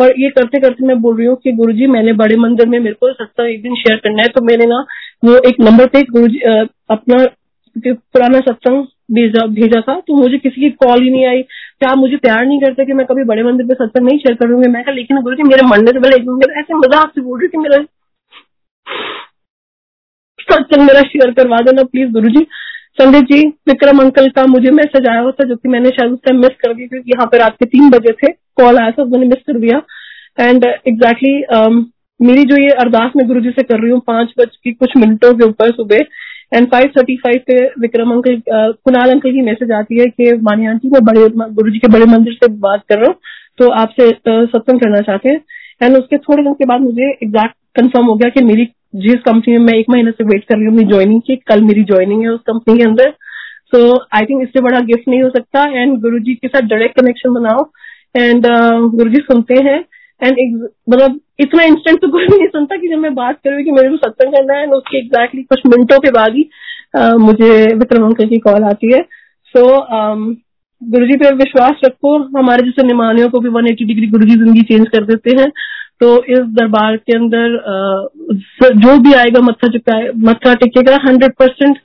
[0.00, 2.78] और ये करते करते मैं बोल रही हूँ कि गुरु जी मैंने बड़े मंदिर में
[2.78, 4.84] मेरे को सत्संग एक दिन शेयर करना है तो मैंने ना
[5.24, 6.26] वो एक नंबर पे गुरु
[6.90, 7.24] अपना
[7.76, 12.16] पुराना सत्संग भेजा भेजा था तो मुझे किसी की कॉल ही नहीं आई। क्या मुझे
[12.16, 14.68] प्यार नहीं करते कि मैं कभी बड़े मंदिर पे सत्संग नहीं शेयर करूँगी?
[14.68, 17.58] मैं लेकिन गुरु जी मेरे मरने से पहले मेरा ऐसे मज़ाक से बोल रही थी
[17.58, 17.82] मेरा
[20.50, 22.46] सत्संग मेरा शेयर करवा देना प्लीज़ गुरु जी
[23.00, 26.18] संदीप जी विक्रम अंकल का मुझे मैसेज आया हुआ था जो कि मैंने शायद उस
[26.24, 29.04] टाइम मिस कर दी क्योंकि यहाँ पे रात के तीन बजे थे कॉल आया था
[29.04, 29.76] मैंने मिस कर दिया।
[30.40, 31.84] एंड एग्जैक्टली exactly, um,
[32.20, 34.96] मेरी जो ये अरदास मैं गुरु जी से कर रही हूँ पाँच बज की कुछ
[34.96, 36.04] मिनटों के ऊपर सुबह।
[36.54, 38.40] एंड फाइव थर्टी फाइव पे विक्रम अंकल
[38.84, 42.06] कुणाल अंकल की मैसेज आती है कि मानी आंटी मैं बड़े गुरु जी के बड़े
[42.06, 43.16] मंदिर से बात कर रहा हूँ
[43.58, 45.40] तो आपसे सत्संग करना चाहते हैं।
[45.82, 49.56] एंड उसके थोड़े दिन के बाद मुझे एग्जैक्ट कंफर्म हो गया कि मेरी जिस कंपनी
[49.58, 52.22] में मैं एक महीने से वेट कर रही हूँ अपनी ज्वाइनिंग की। कल मेरी ज्वाइनिंग
[52.22, 53.10] है उस कंपनी के अंदर।
[53.74, 53.80] सो
[54.16, 57.70] आई थिंक इससे बड़ा गिफ्ट नहीं हो सकता। एंड गुरु के साथ डायरेक्ट कनेक्शन बनाओ।
[58.16, 59.78] एंड uh, गुरु जी सुनते हैं।
[60.22, 63.88] एंड मतलब इतना इंस्टेंट तो कोई नहीं सुनता कि जब मैं बात करूँ कि मेरे
[63.88, 66.48] को सत्संग करना है उसके एग्जैक्टली कुछ मिनटों के बाद ही
[67.18, 69.02] मुझे विक्रम अंकल की कॉल आती है।
[69.54, 70.36] सो so,
[70.82, 74.62] गुरु जी पे विश्वास रखो। हमारे जैसे निमानियों को भी 180 डिग्री गुरु जी ज़िंदगी
[74.62, 75.48] चेंज कर देते हैं।
[76.00, 77.56] तो इस दरबार के अंदर
[78.76, 81.78] जो भी आएगा मत्था चुकाए मत्था टेकेगा हंड्रेड परसेंट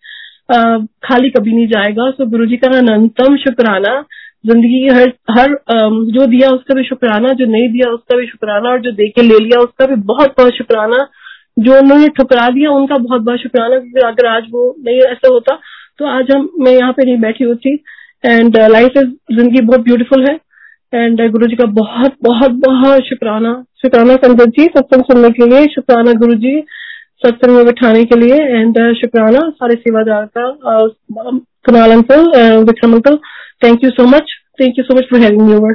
[1.03, 3.93] खाली कभी नहीं जाएगा। सो गुरु जी का अनंतम शुक्राना,
[4.45, 5.55] ज़िंदगी की हर हर
[6.11, 9.21] जो दिया उसका भी शुक्राना, जो नहीं दिया उसका भी शुक्राना, और जो दे के
[9.23, 11.07] ले लिया उसका भी बहुत बहुत शुक्राना।
[11.57, 15.59] जो उन्होंने ठुकरा दिया, उनका बहुत बहुत शुक्राना, क्योंकि अगर आज वो नहीं ऐसा होता
[15.99, 17.73] तो आज हम, मैं यहाँ पे नहीं बैठी होती।
[18.23, 20.37] एंड लाइफ इज़ ज़िंदगी बहुत ब्यूटीफुल है।
[20.95, 25.65] एंड गुरु जी का बहुत बहुत बहुत शुक्राना शुक्राना संगत जी सत्संग सुनने के लिए
[25.65, 26.59] शुक्राना गुरु जी
[27.25, 30.47] सत्संग में बिठाने के लिए एंड शुक्राना सारे सेवादार का
[31.65, 32.31] कमाल uncle
[32.63, 33.15] Vikram uncle
[33.63, 35.73] thank you so much thank you so much for having me over.